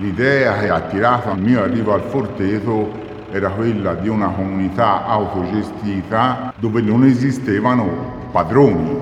L'idea 0.00 0.56
che 0.58 0.68
ha 0.68 0.76
attirato 0.76 1.30
il 1.32 1.40
mio 1.40 1.60
arrivo 1.60 1.92
al 1.92 2.02
Forteto 2.02 3.06
era 3.32 3.50
quella 3.50 3.94
di 3.94 4.08
una 4.08 4.28
comunità 4.28 5.04
autogestita 5.04 6.54
dove 6.56 6.80
non 6.80 7.02
esistevano 7.02 8.28
padroni. 8.30 8.96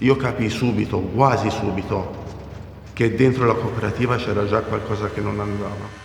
Io 0.00 0.16
capii 0.16 0.50
subito, 0.50 1.00
quasi 1.00 1.48
subito, 1.48 2.22
che 2.92 3.14
dentro 3.14 3.46
la 3.46 3.54
cooperativa 3.54 4.16
c'era 4.16 4.44
già 4.46 4.60
qualcosa 4.60 5.08
che 5.08 5.22
non 5.22 5.40
andava. 5.40 6.02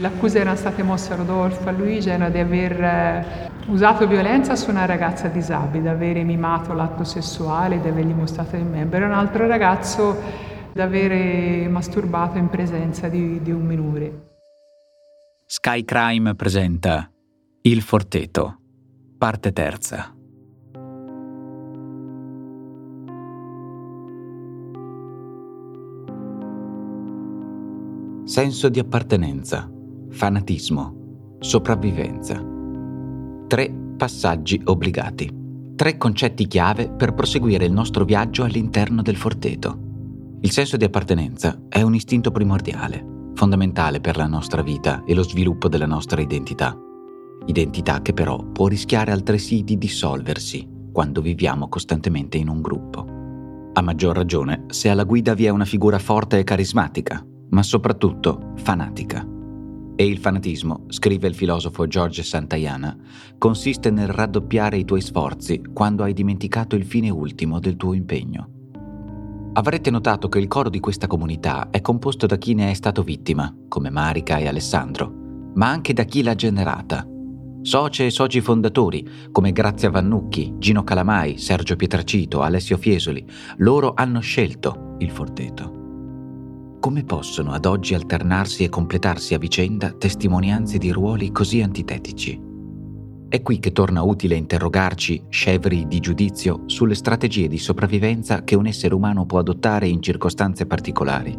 L'accusa 0.00 0.40
erano 0.40 0.56
state 0.56 0.82
mosse 0.82 1.12
a 1.12 1.16
Rodolfo 1.16 1.66
e 1.66 1.68
a 1.68 1.72
Luigi 1.72 2.10
era 2.10 2.28
di 2.30 2.38
aver 2.38 2.82
eh, 2.82 3.50
usato 3.66 4.06
violenza 4.06 4.56
su 4.56 4.70
una 4.70 4.86
ragazza 4.86 5.28
disabile, 5.28 5.82
di 5.82 5.88
aver 5.88 6.24
mimato 6.24 6.72
l'atto 6.72 7.04
sessuale, 7.04 7.80
di 7.80 7.88
avergli 7.88 8.12
mostrato 8.12 8.56
il 8.56 8.64
membro. 8.64 8.96
Era 8.96 9.06
un 9.06 9.12
altro 9.12 9.46
ragazzo 9.46 10.46
di 10.72 10.80
aver 10.80 11.68
masturbato 11.68 12.38
in 12.38 12.48
presenza 12.48 13.08
di, 13.08 13.40
di 13.42 13.50
un 13.50 13.64
minore. 13.64 14.26
Sky 15.46 15.84
Crime 15.84 16.34
presenta 16.34 17.10
Il 17.62 17.80
Forteto, 17.82 18.58
parte 19.16 19.52
terza. 19.52 20.14
Senso 28.24 28.68
di 28.68 28.78
appartenenza, 28.78 29.70
fanatismo, 30.10 31.36
sopravvivenza. 31.38 32.44
Tre 33.46 33.72
passaggi 33.96 34.60
obbligati. 34.64 35.34
Tre 35.74 35.96
concetti 35.96 36.46
chiave 36.46 36.90
per 36.90 37.14
proseguire 37.14 37.64
il 37.64 37.72
nostro 37.72 38.04
viaggio 38.04 38.44
all'interno 38.44 39.00
del 39.00 39.16
forteto. 39.16 39.87
Il 40.40 40.52
senso 40.52 40.76
di 40.76 40.84
appartenenza 40.84 41.62
è 41.68 41.82
un 41.82 41.96
istinto 41.96 42.30
primordiale, 42.30 43.04
fondamentale 43.34 44.00
per 44.00 44.16
la 44.16 44.28
nostra 44.28 44.62
vita 44.62 45.02
e 45.04 45.12
lo 45.12 45.24
sviluppo 45.24 45.68
della 45.68 45.84
nostra 45.84 46.20
identità. 46.20 46.76
Identità 47.46 48.00
che 48.02 48.12
però 48.12 48.44
può 48.44 48.68
rischiare 48.68 49.10
altresì 49.10 49.64
di 49.64 49.76
dissolversi 49.76 50.68
quando 50.92 51.20
viviamo 51.20 51.68
costantemente 51.68 52.36
in 52.36 52.48
un 52.48 52.60
gruppo. 52.60 53.04
A 53.72 53.82
maggior 53.82 54.14
ragione 54.14 54.66
se 54.68 54.88
alla 54.88 55.02
guida 55.02 55.34
vi 55.34 55.46
è 55.46 55.48
una 55.48 55.64
figura 55.64 55.98
forte 55.98 56.38
e 56.38 56.44
carismatica, 56.44 57.20
ma 57.50 57.62
soprattutto 57.64 58.52
fanatica. 58.58 59.26
E 59.96 60.06
il 60.06 60.18
fanatismo, 60.18 60.84
scrive 60.86 61.26
il 61.26 61.34
filosofo 61.34 61.88
George 61.88 62.22
Santayana, 62.22 62.96
consiste 63.38 63.90
nel 63.90 64.06
raddoppiare 64.06 64.78
i 64.78 64.84
tuoi 64.84 65.00
sforzi 65.00 65.60
quando 65.72 66.04
hai 66.04 66.12
dimenticato 66.12 66.76
il 66.76 66.84
fine 66.84 67.10
ultimo 67.10 67.58
del 67.58 67.76
tuo 67.76 67.92
impegno. 67.92 68.57
Avrete 69.58 69.90
notato 69.90 70.28
che 70.28 70.38
il 70.38 70.46
coro 70.46 70.70
di 70.70 70.78
questa 70.78 71.08
comunità 71.08 71.70
è 71.70 71.80
composto 71.80 72.26
da 72.26 72.36
chi 72.36 72.54
ne 72.54 72.70
è 72.70 72.74
stato 72.74 73.02
vittima, 73.02 73.52
come 73.66 73.90
Marica 73.90 74.36
e 74.36 74.46
Alessandro, 74.46 75.12
ma 75.54 75.68
anche 75.68 75.92
da 75.92 76.04
chi 76.04 76.22
l'ha 76.22 76.36
generata. 76.36 77.04
Soci 77.62 78.04
e 78.06 78.10
soci 78.10 78.40
fondatori, 78.40 79.04
come 79.32 79.50
Grazia 79.50 79.90
Vannucchi, 79.90 80.54
Gino 80.58 80.84
Calamai, 80.84 81.38
Sergio 81.38 81.74
Pietracito, 81.74 82.42
Alessio 82.42 82.76
Fiesoli, 82.76 83.26
loro 83.56 83.94
hanno 83.96 84.20
scelto 84.20 84.94
il 84.98 85.10
Forteto. 85.10 86.76
Come 86.78 87.02
possono 87.02 87.50
ad 87.50 87.66
oggi 87.66 87.94
alternarsi 87.94 88.62
e 88.62 88.68
completarsi 88.68 89.34
a 89.34 89.38
vicenda 89.38 89.90
testimonianze 89.90 90.78
di 90.78 90.92
ruoli 90.92 91.32
così 91.32 91.62
antitetici? 91.62 92.47
È 93.30 93.42
qui 93.42 93.58
che 93.58 93.72
torna 93.72 94.02
utile 94.02 94.36
interrogarci, 94.36 95.24
scevri 95.28 95.86
di 95.86 96.00
giudizio, 96.00 96.62
sulle 96.64 96.94
strategie 96.94 97.46
di 97.46 97.58
sopravvivenza 97.58 98.42
che 98.42 98.56
un 98.56 98.66
essere 98.66 98.94
umano 98.94 99.26
può 99.26 99.38
adottare 99.38 99.86
in 99.86 100.00
circostanze 100.00 100.64
particolari. 100.64 101.38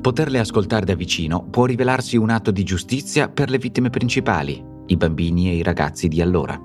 Poterle 0.00 0.38
ascoltare 0.38 0.86
da 0.86 0.94
vicino 0.94 1.46
può 1.50 1.66
rivelarsi 1.66 2.16
un 2.16 2.30
atto 2.30 2.50
di 2.50 2.62
giustizia 2.62 3.28
per 3.28 3.50
le 3.50 3.58
vittime 3.58 3.90
principali, 3.90 4.64
i 4.86 4.96
bambini 4.96 5.50
e 5.50 5.56
i 5.56 5.62
ragazzi 5.62 6.08
di 6.08 6.22
allora, 6.22 6.58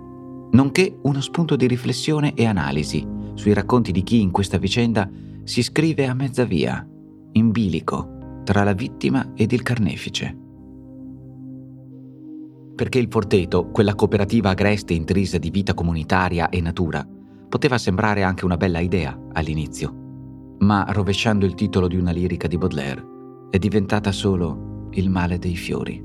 nonché 0.52 1.00
uno 1.02 1.20
spunto 1.20 1.58
di 1.58 1.68
riflessione 1.68 2.34
e 2.34 2.46
analisi 2.46 3.06
sui 3.34 3.52
racconti 3.52 3.92
di 3.92 4.04
chi 4.04 4.22
in 4.22 4.32
questa 4.32 4.58
vicenda 4.58 5.10
si 5.44 5.64
scrive 5.64 6.08
a 6.08 6.14
mezza 6.14 6.46
via, 6.46 6.88
in 7.34 7.52
bilico, 7.52 8.42
tra 8.46 8.64
la 8.64 8.74
vittima 8.74 9.34
ed 9.36 9.52
il 9.52 9.64
carnefice. 9.64 10.44
Perché 12.76 13.00
il 13.00 13.08
Forteto, 13.10 13.70
quella 13.70 13.96
cooperativa 13.96 14.50
agreste 14.50 14.94
intrisa 14.94 15.38
di 15.38 15.50
vita 15.50 15.74
comunitaria 15.74 16.50
e 16.50 16.60
natura, 16.60 17.08
poteva 17.48 17.78
sembrare 17.78 18.22
anche 18.24 18.44
una 18.44 18.58
bella 18.58 18.80
idea 18.80 19.18
all'inizio, 19.32 20.58
ma 20.60 20.86
rovesciando 20.90 21.46
il 21.46 21.54
titolo 21.54 21.88
di 21.88 21.96
una 21.96 22.12
lirica 22.12 22.48
di 22.48 22.58
Baudelaire, 22.58 23.04
è 23.50 23.58
diventata 23.58 24.12
solo 24.12 24.90
il 24.92 25.10
male 25.10 25.40
dei 25.40 25.56
fiori. 25.56 26.04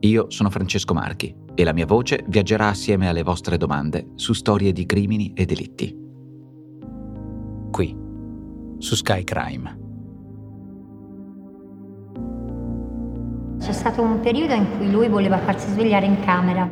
Io 0.00 0.30
sono 0.30 0.50
Francesco 0.50 0.94
Marchi 0.94 1.34
e 1.54 1.64
la 1.64 1.72
mia 1.72 1.86
voce 1.86 2.24
viaggerà 2.28 2.68
assieme 2.68 3.08
alle 3.08 3.24
vostre 3.24 3.56
domande 3.56 4.12
su 4.14 4.32
storie 4.32 4.72
di 4.72 4.86
crimini 4.86 5.32
e 5.34 5.44
delitti. 5.44 5.96
Qui, 7.72 7.96
su 8.78 8.94
Sky 8.94 9.24
Crime. 9.24 9.81
C'è 13.62 13.70
stato 13.70 14.02
un 14.02 14.18
periodo 14.18 14.54
in 14.54 14.66
cui 14.76 14.90
lui 14.90 15.06
voleva 15.08 15.38
farsi 15.38 15.70
svegliare 15.70 16.04
in 16.04 16.18
camera. 16.18 16.68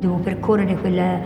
Dovevo 0.00 0.22
percorrere 0.22 0.78
quel 0.78 1.20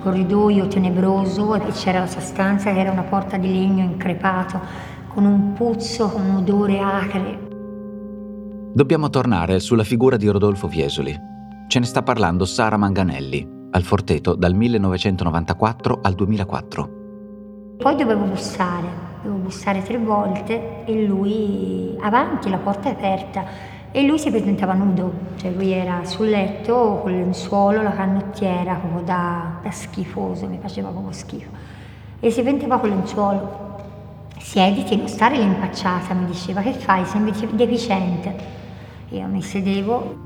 corridoio 0.00 0.68
tenebroso 0.68 1.56
e 1.56 1.72
c'era 1.72 1.98
la 1.98 2.06
sua 2.06 2.20
stanza 2.20 2.72
che 2.72 2.78
era 2.78 2.92
una 2.92 3.02
porta 3.02 3.36
di 3.36 3.52
legno 3.52 3.82
increpato, 3.82 4.60
con 5.08 5.24
un 5.24 5.54
puzzo, 5.54 6.08
con 6.08 6.24
un 6.24 6.36
odore 6.36 6.78
acre. 6.78 7.48
Dobbiamo 8.72 9.10
tornare 9.10 9.58
sulla 9.58 9.82
figura 9.82 10.16
di 10.16 10.28
Rodolfo 10.28 10.68
Fiesoli. 10.68 11.12
Ce 11.66 11.78
ne 11.80 11.84
sta 11.84 12.04
parlando 12.04 12.44
Sara 12.44 12.76
Manganelli, 12.76 13.44
al 13.72 13.82
Forteto 13.82 14.36
dal 14.36 14.54
1994 14.54 15.98
al 16.00 16.14
2004. 16.14 16.90
Poi 17.76 17.96
dovevo 17.96 18.24
bussare, 18.24 19.07
bussare 19.48 19.82
tre 19.82 19.96
volte 19.96 20.84
e 20.84 21.06
lui 21.06 21.96
avanti, 22.02 22.50
la 22.50 22.58
porta 22.58 22.90
è 22.90 22.92
aperta 22.92 23.44
e 23.90 24.02
lui 24.02 24.18
si 24.18 24.30
presentava 24.30 24.74
nudo, 24.74 25.10
cioè 25.36 25.50
lui 25.50 25.72
era 25.72 26.04
sul 26.04 26.28
letto 26.28 27.00
con 27.02 27.12
il 27.12 27.20
lenzuolo, 27.20 27.80
la 27.80 27.92
canottiera, 27.92 28.74
proprio 28.74 29.00
da, 29.00 29.58
da 29.62 29.70
schifoso, 29.70 30.46
mi 30.46 30.58
faceva 30.60 30.90
proprio 30.90 31.12
schifo. 31.12 31.48
E 32.20 32.30
si 32.30 32.42
presentava 32.42 32.78
con 32.78 32.90
il 32.90 32.96
lenzuolo. 32.96 33.66
Siediti, 34.38 34.96
non 34.96 35.08
stare 35.08 35.36
lì 35.36 35.42
impacciata, 35.42 36.12
mi 36.12 36.26
diceva, 36.26 36.60
che 36.60 36.74
fai? 36.74 37.06
Sembri 37.06 37.32
deficiente. 37.52 38.36
Io 39.08 39.26
mi 39.26 39.40
sedevo 39.40 40.16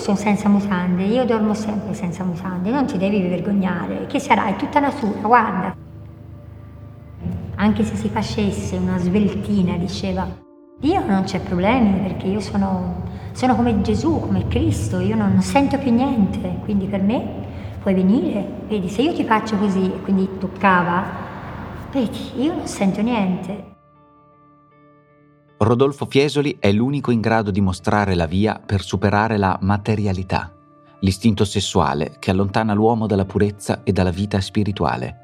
sono 0.00 0.16
senza 0.16 0.48
mutande, 0.48 1.04
io 1.04 1.24
dormo 1.24 1.54
sempre 1.54 1.94
senza 1.94 2.24
mutande, 2.24 2.70
non 2.70 2.86
ti 2.86 2.98
devi 2.98 3.20
vergognare, 3.20 4.06
che 4.06 4.18
sarà? 4.18 4.46
È 4.46 4.56
tutta 4.56 4.80
natura, 4.80 5.20
guarda. 5.20 5.76
Anche 7.56 7.84
se 7.84 7.94
si 7.94 8.08
facesse 8.08 8.76
una 8.76 8.98
sveltina, 8.98 9.76
diceva, 9.76 10.26
io 10.80 11.04
non 11.04 11.24
c'è 11.24 11.40
problemi 11.40 12.00
perché 12.00 12.26
io 12.26 12.40
sono, 12.40 13.02
sono 13.32 13.54
come 13.54 13.82
Gesù, 13.82 14.20
come 14.20 14.48
Cristo, 14.48 14.98
io 15.00 15.14
non, 15.14 15.32
non 15.32 15.42
sento 15.42 15.76
più 15.78 15.92
niente, 15.92 16.56
quindi 16.62 16.86
per 16.86 17.02
me 17.02 17.48
puoi 17.82 17.94
venire, 17.94 18.46
vedi, 18.68 18.88
se 18.88 19.02
io 19.02 19.12
ti 19.12 19.24
faccio 19.24 19.56
così, 19.56 19.92
quindi 20.02 20.28
toccava, 20.38 21.04
vedi, 21.92 22.42
io 22.42 22.54
non 22.54 22.66
sento 22.66 23.02
niente. 23.02 23.78
Rodolfo 25.62 26.06
Fiesoli 26.06 26.56
è 26.58 26.72
l'unico 26.72 27.10
in 27.10 27.20
grado 27.20 27.50
di 27.50 27.60
mostrare 27.60 28.14
la 28.14 28.24
via 28.24 28.58
per 28.64 28.80
superare 28.80 29.36
la 29.36 29.58
materialità, 29.60 30.50
l'istinto 31.00 31.44
sessuale 31.44 32.16
che 32.18 32.30
allontana 32.30 32.72
l'uomo 32.72 33.06
dalla 33.06 33.26
purezza 33.26 33.82
e 33.84 33.92
dalla 33.92 34.10
vita 34.10 34.40
spirituale. 34.40 35.16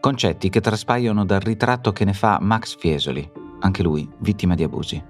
Concetti 0.00 0.48
che 0.48 0.60
traspaiono 0.60 1.24
dal 1.24 1.38
ritratto 1.38 1.92
che 1.92 2.04
ne 2.04 2.12
fa 2.12 2.38
Max 2.40 2.76
Fiesoli, 2.76 3.30
anche 3.60 3.84
lui 3.84 4.10
vittima 4.18 4.56
di 4.56 4.64
abusi. 4.64 5.00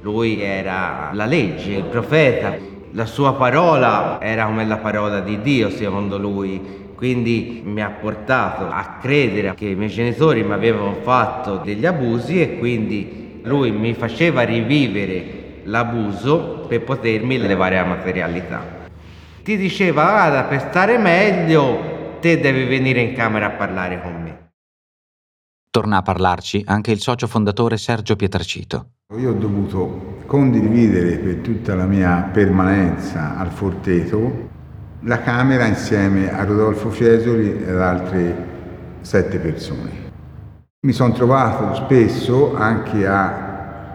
Lui 0.00 0.40
era 0.40 1.10
la 1.12 1.26
legge, 1.26 1.74
il 1.74 1.84
profeta, 1.84 2.56
la 2.90 3.06
sua 3.06 3.34
parola 3.34 4.20
era 4.20 4.46
come 4.46 4.66
la 4.66 4.78
parola 4.78 5.20
di 5.20 5.40
Dio 5.42 5.70
secondo 5.70 6.18
lui. 6.18 6.87
Quindi 6.98 7.62
mi 7.64 7.80
ha 7.80 7.90
portato 7.90 8.66
a 8.68 8.98
credere 9.00 9.54
che 9.54 9.68
i 9.68 9.76
miei 9.76 9.88
genitori 9.88 10.42
mi 10.42 10.52
avevano 10.52 10.94
fatto 10.94 11.58
degli 11.58 11.86
abusi 11.86 12.42
e 12.42 12.58
quindi 12.58 13.38
lui 13.44 13.70
mi 13.70 13.94
faceva 13.94 14.42
rivivere 14.42 15.60
l'abuso 15.62 16.66
per 16.66 16.82
potermi 16.82 17.38
levare 17.38 17.76
la 17.76 17.84
materialità. 17.84 18.64
Ti 19.44 19.56
diceva, 19.56 20.10
guarda, 20.10 20.42
per 20.48 20.58
stare 20.58 20.98
meglio, 20.98 22.16
te 22.18 22.40
devi 22.40 22.64
venire 22.64 23.00
in 23.00 23.14
camera 23.14 23.46
a 23.46 23.50
parlare 23.50 24.02
con 24.02 24.20
me. 24.20 24.50
Torna 25.70 25.98
a 25.98 26.02
parlarci 26.02 26.64
anche 26.66 26.90
il 26.90 26.98
socio 26.98 27.28
fondatore 27.28 27.76
Sergio 27.76 28.16
Pietracito. 28.16 28.94
Io 29.16 29.30
ho 29.30 29.34
dovuto 29.34 30.16
condividere 30.26 31.18
per 31.18 31.36
tutta 31.36 31.76
la 31.76 31.86
mia 31.86 32.28
permanenza 32.32 33.38
al 33.38 33.52
Forteto 33.52 34.47
la 35.02 35.20
Camera 35.20 35.64
insieme 35.66 36.32
a 36.32 36.42
Rodolfo 36.44 36.90
Fiesoli 36.90 37.64
e 37.64 37.70
ad 37.70 37.80
altre 37.80 38.46
sette 39.00 39.38
persone. 39.38 40.06
Mi 40.80 40.92
sono 40.92 41.12
trovato 41.12 41.74
spesso 41.74 42.56
anche 42.56 43.06
a, 43.06 43.92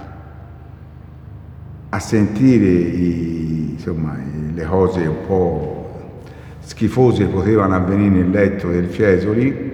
a 1.89 1.99
sentire 1.99 2.65
i, 2.65 3.71
insomma, 3.71 4.15
le 4.53 4.65
cose 4.65 5.05
un 5.05 5.25
po' 5.27 5.81
schifose 6.59 7.25
che 7.25 7.31
potevano 7.31 7.75
avvenire 7.75 8.15
nel 8.15 8.29
letto 8.29 8.69
del 8.69 8.85
Fiesoli. 8.85 9.71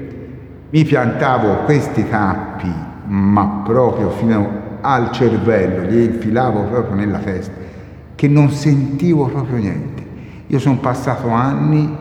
Mi 0.71 0.83
piantavo 0.83 1.63
questi 1.65 2.07
tappi, 2.09 2.71
ma 3.05 3.61
proprio 3.63 4.09
fino 4.11 4.77
al 4.81 5.11
cervello, 5.11 5.83
gli 5.83 5.99
infilavo 5.99 6.63
proprio 6.63 6.95
nella 6.95 7.19
testa, 7.19 7.53
che 8.15 8.27
non 8.27 8.49
sentivo 8.49 9.27
proprio 9.27 9.57
niente. 9.57 9.99
Io 10.51 10.57
sono 10.57 10.79
passato 10.79 11.27
anni 11.27 11.95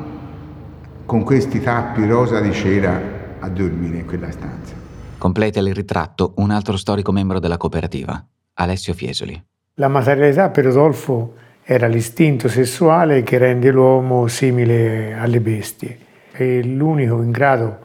con 1.05 1.23
questi 1.23 1.61
tappi 1.61 2.07
rosa 2.07 2.41
di 2.41 2.51
cera 2.55 2.99
a 3.41 3.49
dormire 3.51 3.99
in 3.99 4.07
quella 4.07 4.31
stanza. 4.31 4.75
Completa 5.19 5.61
il 5.61 5.75
ritratto 5.75 6.33
un 6.37 6.51
altro 6.51 6.79
storico 6.79 7.13
membro 7.13 7.41
della 7.41 7.59
cooperativa, 7.59 8.25
Alessio 8.55 8.95
Fiesoli. 8.95 9.39
La 9.75 9.89
materialità 9.89 10.49
per 10.49 10.65
Rodolfo 10.65 11.35
era 11.63 11.89
l'istinto 11.89 12.49
sessuale 12.49 13.23
che 13.23 13.37
rende 13.37 13.71
l'uomo 13.71 14.29
simile 14.29 15.13
alle 15.13 15.43
bestie 15.43 15.99
e 16.33 16.65
l'unico 16.65 17.21
in 17.21 17.31
grado 17.31 17.79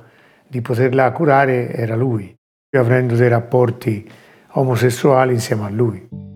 di 0.48 0.62
poterla 0.62 1.12
curare 1.12 1.74
era 1.74 1.98
lui, 1.98 2.34
avendo 2.78 3.16
dei 3.16 3.28
rapporti 3.28 4.10
omosessuali 4.54 5.34
insieme 5.34 5.66
a 5.66 5.70
lui. 5.70 6.33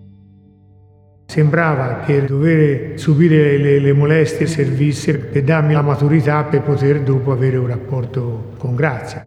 Sembrava 1.30 2.00
che 2.06 2.24
dover 2.24 2.98
subire 2.98 3.58
le, 3.58 3.80
le 3.80 3.92
molestie 3.92 4.46
servisse 4.46 5.18
per 5.18 5.42
darmi 5.42 5.74
la 5.74 5.82
maturità 5.82 6.44
per 6.44 6.62
poter 6.62 7.02
dopo 7.02 7.32
avere 7.32 7.58
un 7.58 7.66
rapporto 7.66 8.54
con 8.56 8.74
Grazia. 8.74 9.26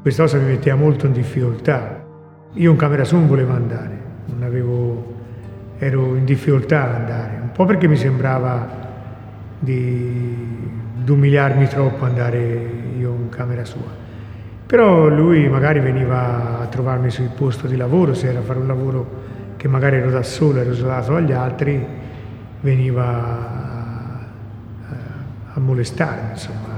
Questa 0.00 0.22
cosa 0.22 0.38
mi 0.38 0.44
metteva 0.44 0.76
molto 0.76 1.06
in 1.06 1.12
difficoltà. 1.12 2.06
Io 2.52 2.70
in 2.70 2.76
camera 2.76 3.02
su 3.02 3.16
non 3.16 3.26
volevo 3.26 3.52
andare, 3.52 3.98
non 4.26 4.44
avevo, 4.44 5.14
ero 5.78 6.14
in 6.14 6.24
difficoltà 6.24 6.84
ad 6.84 6.94
andare, 6.94 7.38
un 7.42 7.50
po' 7.50 7.64
perché 7.64 7.88
mi 7.88 7.96
sembrava 7.96 8.82
di, 9.58 10.70
di 11.02 11.10
umiliarmi 11.10 11.66
troppo 11.66 12.04
andare 12.04 12.38
io 12.96 13.10
in 13.10 13.28
camera 13.28 13.64
sua. 13.64 14.03
Però 14.66 15.08
lui 15.08 15.46
magari 15.48 15.80
veniva 15.80 16.60
a 16.60 16.66
trovarmi 16.66 17.10
sul 17.10 17.28
posto 17.28 17.66
di 17.66 17.76
lavoro, 17.76 18.14
se 18.14 18.28
era 18.28 18.38
a 18.38 18.42
fare 18.42 18.58
un 18.58 18.66
lavoro 18.66 19.22
che 19.56 19.68
magari 19.68 19.96
ero 19.96 20.10
da 20.10 20.22
solo, 20.22 20.60
ero 20.60 20.72
isolato 20.72 21.14
agli 21.14 21.32
altri, 21.32 21.86
veniva 22.60 23.04
a, 23.04 24.26
a 25.52 25.60
molestarmi, 25.60 26.30
insomma. 26.30 26.72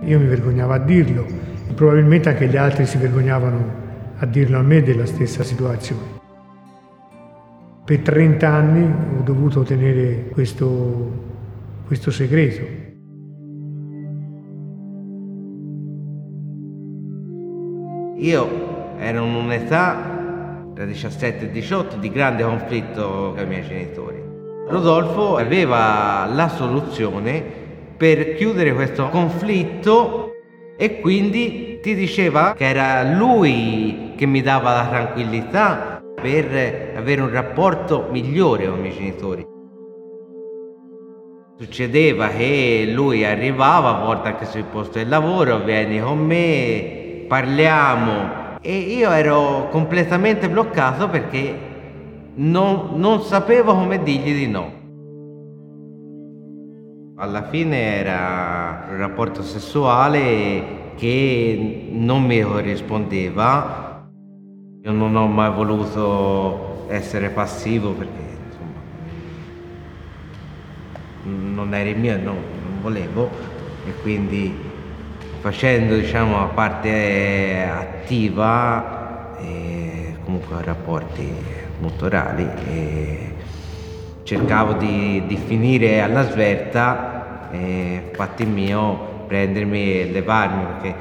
Io 0.00 0.18
mi 0.18 0.26
vergognavo 0.26 0.72
a 0.72 0.78
dirlo 0.78 1.24
e 1.68 1.72
probabilmente 1.72 2.28
anche 2.28 2.48
gli 2.48 2.56
altri 2.56 2.86
si 2.86 2.98
vergognavano 2.98 3.80
a 4.18 4.26
dirlo 4.26 4.58
a 4.58 4.62
me 4.62 4.82
della 4.82 5.06
stessa 5.06 5.44
situazione. 5.44 6.20
Per 7.84 8.00
30 8.00 8.48
anni 8.48 8.82
ho 9.18 9.22
dovuto 9.22 9.62
tenere 9.62 10.28
questo, 10.32 11.10
questo 11.86 12.10
segreto. 12.10 12.81
Io 18.22 18.94
ero 18.98 19.24
in 19.24 19.34
un'età, 19.34 20.62
tra 20.76 20.84
17 20.84 21.46
e 21.46 21.50
18, 21.50 21.96
di 21.96 22.08
grande 22.08 22.44
conflitto 22.44 23.32
con 23.34 23.44
i 23.44 23.46
miei 23.48 23.66
genitori. 23.66 24.22
Rodolfo 24.68 25.38
aveva 25.38 26.24
la 26.32 26.48
soluzione 26.48 27.42
per 27.96 28.36
chiudere 28.36 28.74
questo 28.74 29.08
conflitto 29.08 30.34
e 30.76 31.00
quindi 31.00 31.80
ti 31.82 31.96
diceva 31.96 32.54
che 32.56 32.64
era 32.64 33.02
lui 33.02 34.12
che 34.16 34.26
mi 34.26 34.40
dava 34.40 34.72
la 34.72 34.86
tranquillità 34.86 36.00
per 36.14 36.92
avere 36.96 37.22
un 37.22 37.30
rapporto 37.30 38.06
migliore 38.08 38.68
con 38.68 38.78
i 38.78 38.82
miei 38.82 38.94
genitori. 38.94 39.44
Succedeva 41.58 42.28
che 42.28 42.88
lui 42.94 43.24
arrivava 43.24 43.96
a 43.96 44.04
volte 44.04 44.28
anche 44.28 44.44
sul 44.44 44.62
posto 44.70 44.98
del 44.98 45.08
lavoro, 45.08 45.58
vieni 45.58 46.00
con 46.00 46.18
me, 46.18 47.01
parliamo 47.28 48.58
e 48.60 48.76
io 48.76 49.10
ero 49.10 49.68
completamente 49.70 50.48
bloccato 50.48 51.08
perché 51.08 51.70
non, 52.34 52.90
non 52.94 53.22
sapevo 53.22 53.74
come 53.74 54.02
dirgli 54.02 54.34
di 54.34 54.46
no. 54.46 54.80
Alla 57.16 57.48
fine 57.48 57.96
era 57.96 58.86
un 58.90 58.96
rapporto 58.96 59.42
sessuale 59.42 60.94
che 60.96 61.88
non 61.90 62.24
mi 62.24 62.40
corrispondeva. 62.40 64.08
Io 64.84 64.92
non 64.92 65.14
ho 65.16 65.26
mai 65.26 65.52
voluto 65.52 66.86
essere 66.88 67.30
passivo 67.30 67.92
perché 67.92 68.20
insomma 68.46 68.80
non 71.54 71.74
era 71.74 71.88
il 71.88 71.98
mio, 71.98 72.16
no, 72.16 72.32
non 72.32 72.80
volevo 72.80 73.28
e 73.86 73.92
quindi 74.02 74.71
facendo 75.42 75.96
diciamo 75.96 76.38
la 76.38 76.52
parte 76.54 77.66
attiva 77.68 79.34
e 79.40 80.14
comunque 80.24 80.62
rapporti 80.62 81.28
e 82.68 83.34
cercavo 84.22 84.74
di, 84.74 85.20
di 85.26 85.36
finire 85.36 86.00
alla 86.00 86.22
svelta 86.30 87.50
e 87.50 88.10
fatti 88.12 88.44
mio 88.44 89.24
prendermi 89.26 90.02
e 90.02 90.10
levarmi 90.12 90.64
perché 90.64 90.94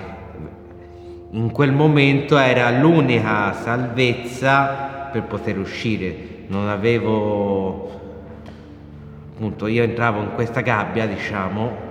in 1.33 1.51
quel 1.51 1.71
momento 1.71 2.35
era 2.35 2.71
l'unica 2.71 3.53
salvezza 3.53 5.09
per 5.11 5.21
poter 5.21 5.59
uscire. 5.59 6.45
Non 6.47 6.67
avevo 6.67 7.91
appunto 9.35 9.67
io 9.67 9.83
entravo 9.83 10.19
in 10.19 10.31
questa 10.33 10.61
gabbia 10.61 11.05
diciamo 11.05 11.89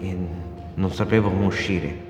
e 0.00 0.39
non 0.80 0.90
sapevo 0.90 1.28
come 1.28 1.44
uscire. 1.44 2.08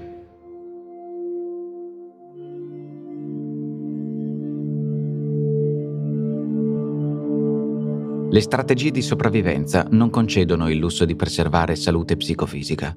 Le 8.31 8.41
strategie 8.41 8.93
di 8.93 9.03
sopravvivenza 9.03 9.85
non 9.91 10.09
concedono 10.09 10.71
il 10.71 10.79
lusso 10.79 11.05
di 11.05 11.17
preservare 11.17 11.75
salute 11.75 12.17
psicofisica. 12.17 12.95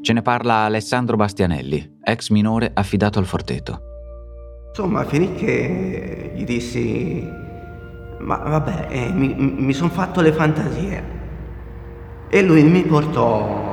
Ce 0.00 0.12
ne 0.14 0.22
parla 0.22 0.64
Alessandro 0.64 1.16
Bastianelli, 1.16 1.98
ex 2.02 2.30
minore 2.30 2.70
affidato 2.72 3.18
al 3.18 3.26
Forteto. 3.26 3.80
Insomma, 4.70 5.04
finì 5.04 5.34
che 5.34 6.32
gli 6.34 6.44
dissi, 6.44 7.28
ma 8.20 8.36
vabbè, 8.38 8.86
eh, 8.88 9.12
mi, 9.12 9.34
mi 9.36 9.72
sono 9.74 9.90
fatto 9.90 10.22
le 10.22 10.32
fantasie. 10.32 11.18
E 12.30 12.42
lui 12.42 12.62
mi 12.62 12.82
portò 12.82 13.69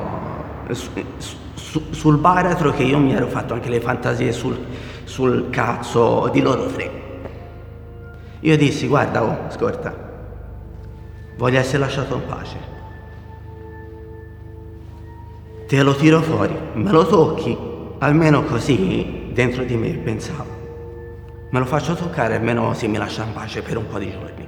sul 0.76 2.18
baratro 2.18 2.72
che 2.72 2.84
io 2.84 2.98
mi 2.98 3.14
ero 3.14 3.28
fatto 3.28 3.54
anche 3.54 3.70
le 3.70 3.80
fantasie 3.80 4.32
sul, 4.32 4.58
sul 5.04 5.50
cazzo 5.50 6.30
di 6.32 6.42
loro 6.42 6.66
tre. 6.68 7.06
Io 8.42 8.58
dissi, 8.58 8.88
guarda, 8.88 9.24
oh, 9.24 9.50
scorta, 9.50 9.94
voglio 11.38 11.60
essere 11.60 11.80
lasciato 11.80 12.16
in 12.16 12.26
pace. 12.26 12.76
Te 15.68 15.84
lo 15.84 15.96
tiro 15.96 16.22
fuori, 16.22 16.58
me 16.74 16.92
lo 16.92 17.06
tocchi, 17.06 17.58
almeno 18.00 18.44
così 18.44 19.30
dentro 19.34 19.64
di 19.64 19.76
me 19.76 19.90
pensavo. 19.92 20.56
Me 21.50 21.60
lo 21.60 21.66
faccio 21.66 21.94
toccare 21.96 22.36
almeno 22.36 22.74
si 22.74 22.88
mi 22.88 22.98
lascia 22.98 23.24
in 23.24 23.34
pace 23.34 23.62
per 23.62 23.78
un 23.78 23.88
po' 23.88 24.00
di 24.00 24.12
giorni. 24.12 24.48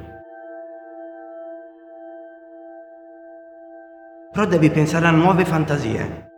Però 4.39 4.49
devi 4.49 4.69
pensare 4.69 5.05
a 5.05 5.11
nuove 5.11 5.43
fantasie. 5.43 6.29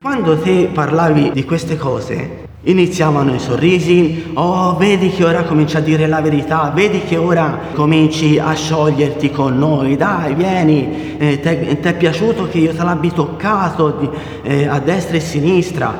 Quando 0.00 0.36
te 0.36 0.68
parlavi 0.74 1.30
di 1.30 1.44
queste 1.44 1.76
cose, 1.76 2.48
iniziavano 2.62 3.36
i 3.36 3.38
sorrisi, 3.38 4.32
oh 4.34 4.74
vedi 4.76 5.10
che 5.10 5.22
ora 5.22 5.44
cominci 5.44 5.76
a 5.76 5.80
dire 5.80 6.08
la 6.08 6.20
verità, 6.20 6.72
vedi 6.74 7.02
che 7.02 7.16
ora 7.16 7.56
cominci 7.72 8.40
a 8.40 8.52
scioglierti 8.52 9.30
con 9.30 9.56
noi, 9.56 9.94
dai 9.94 10.34
vieni, 10.34 11.16
eh, 11.18 11.38
ti 11.38 11.48
è 11.48 11.96
piaciuto 11.96 12.48
che 12.48 12.58
io 12.58 12.74
te 12.74 12.82
l'abbia 12.82 13.12
toccato 13.12 13.90
di, 13.90 14.10
eh, 14.42 14.66
a 14.66 14.80
destra 14.80 15.14
e 15.14 15.18
a 15.18 15.22
sinistra? 15.22 15.94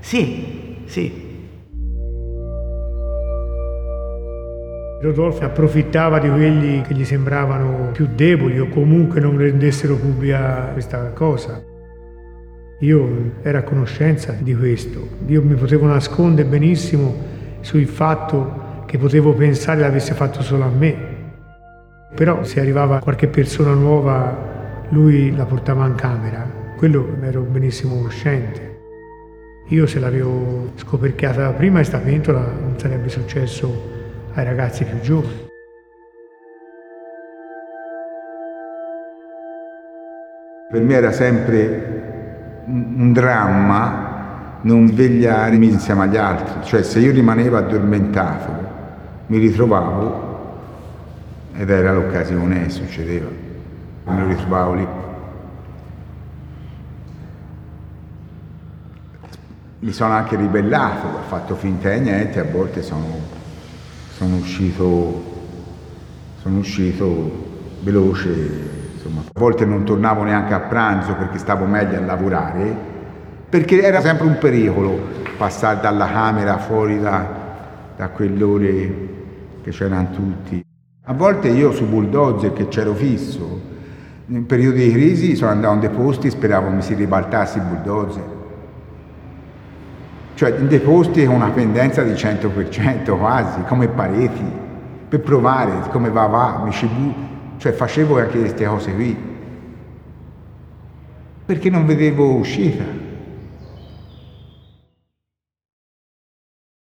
Sì, 0.00 0.80
sì. 0.86 1.21
Rodolfo 5.02 5.44
approfittava 5.44 6.20
di 6.20 6.28
quelli 6.28 6.80
che 6.82 6.94
gli 6.94 7.04
sembravano 7.04 7.90
più 7.90 8.06
deboli 8.14 8.60
o 8.60 8.68
comunque 8.68 9.18
non 9.18 9.36
rendessero 9.36 9.96
pubblica 9.96 10.68
questa 10.72 11.10
cosa. 11.10 11.60
Io 12.78 13.32
ero 13.42 13.58
a 13.58 13.62
conoscenza 13.62 14.30
di 14.38 14.54
questo, 14.54 15.08
io 15.26 15.42
mi 15.42 15.54
potevo 15.54 15.86
nascondere 15.86 16.48
benissimo 16.48 17.12
sul 17.62 17.86
fatto 17.86 18.84
che 18.86 18.96
potevo 18.96 19.34
pensare 19.34 19.80
l'avesse 19.80 20.14
fatto 20.14 20.40
solo 20.40 20.62
a 20.62 20.70
me. 20.70 20.96
Però 22.14 22.44
se 22.44 22.60
arrivava 22.60 23.00
qualche 23.00 23.26
persona 23.26 23.72
nuova, 23.72 24.86
lui 24.90 25.34
la 25.34 25.46
portava 25.46 25.84
in 25.84 25.96
camera, 25.96 26.48
quello 26.76 27.16
ero 27.22 27.40
benissimo 27.40 28.00
cosciente. 28.02 28.78
Io 29.70 29.84
se 29.86 29.98
l'avevo 29.98 30.70
scoperchiata 30.76 31.50
prima 31.54 31.78
questa 31.78 31.98
pentola 31.98 32.38
non 32.38 32.78
sarebbe 32.78 33.08
successo 33.08 34.01
ai 34.34 34.44
ragazzi 34.44 34.84
più 34.84 35.00
giovani. 35.00 35.50
Per 40.70 40.80
me 40.80 40.94
era 40.94 41.12
sempre 41.12 42.62
un 42.66 43.12
dramma 43.12 44.58
non 44.62 44.88
svegliarmi 44.88 45.66
insieme 45.68 46.04
agli 46.04 46.16
altri, 46.16 46.64
cioè 46.64 46.82
se 46.82 47.00
io 47.00 47.12
rimanevo 47.12 47.56
addormentato 47.56 48.70
mi 49.26 49.38
ritrovavo 49.38 50.30
ed 51.54 51.68
era 51.68 51.92
l'occasione 51.92 52.70
succedeva, 52.70 53.28
lo 54.04 54.26
ritrovavo 54.26 54.74
lì. 54.74 54.86
Mi 59.80 59.92
sono 59.92 60.12
anche 60.14 60.36
ribellato, 60.36 61.08
ho 61.08 61.22
fatto 61.26 61.56
finta 61.56 61.90
di 61.90 62.00
niente, 62.00 62.38
a 62.38 62.44
volte 62.44 62.82
sono 62.82 63.40
sono 64.22 64.36
uscito, 64.36 65.22
sono 66.40 66.58
uscito 66.58 67.50
veloce, 67.80 68.28
insomma. 68.94 69.22
a 69.22 69.38
volte 69.38 69.64
non 69.64 69.82
tornavo 69.82 70.22
neanche 70.22 70.54
a 70.54 70.60
pranzo 70.60 71.14
perché 71.14 71.38
stavo 71.38 71.64
meglio 71.64 71.96
a 71.96 72.02
lavorare, 72.02 72.76
perché 73.48 73.82
era 73.82 74.00
sempre 74.00 74.26
un 74.26 74.38
pericolo 74.38 74.96
passare 75.36 75.80
dalla 75.80 76.06
camera 76.06 76.58
fuori 76.58 77.00
da, 77.00 77.26
da 77.96 78.08
quell'ore 78.10 79.08
che 79.60 79.70
c'erano 79.72 80.10
tutti. 80.10 80.64
A 81.06 81.12
volte 81.14 81.48
io 81.48 81.72
su 81.72 81.88
bulldozer 81.88 82.52
che 82.52 82.68
c'ero 82.68 82.94
fisso, 82.94 83.70
in 84.26 84.46
periodi 84.46 84.84
di 84.84 84.92
crisi 84.92 85.34
sono 85.34 85.50
andato 85.50 85.74
in 85.74 85.80
dei 85.80 85.90
posti 85.90 86.30
speravo 86.30 86.70
mi 86.70 86.80
si 86.80 86.94
ribaltasse 86.94 87.58
il 87.58 87.64
bulldozer 87.64 88.41
cioè 90.34 90.58
in 90.58 90.68
dei 90.68 90.80
posti 90.80 91.24
con 91.24 91.34
una 91.36 91.50
pendenza 91.50 92.02
di 92.02 92.12
100% 92.12 93.16
quasi, 93.18 93.62
come 93.62 93.88
pareti, 93.88 94.44
per 95.08 95.20
provare 95.20 95.88
come 95.90 96.10
va 96.10 96.26
va, 96.26 96.62
mi 96.64 96.72
ci 96.72 96.86
bu- 96.86 97.14
cioè 97.58 97.72
facevo 97.72 98.18
anche 98.18 98.38
queste 98.38 98.64
cose 98.64 98.94
qui, 98.94 99.16
perché 101.44 101.70
non 101.70 101.86
vedevo 101.86 102.34
uscita. 102.34 102.84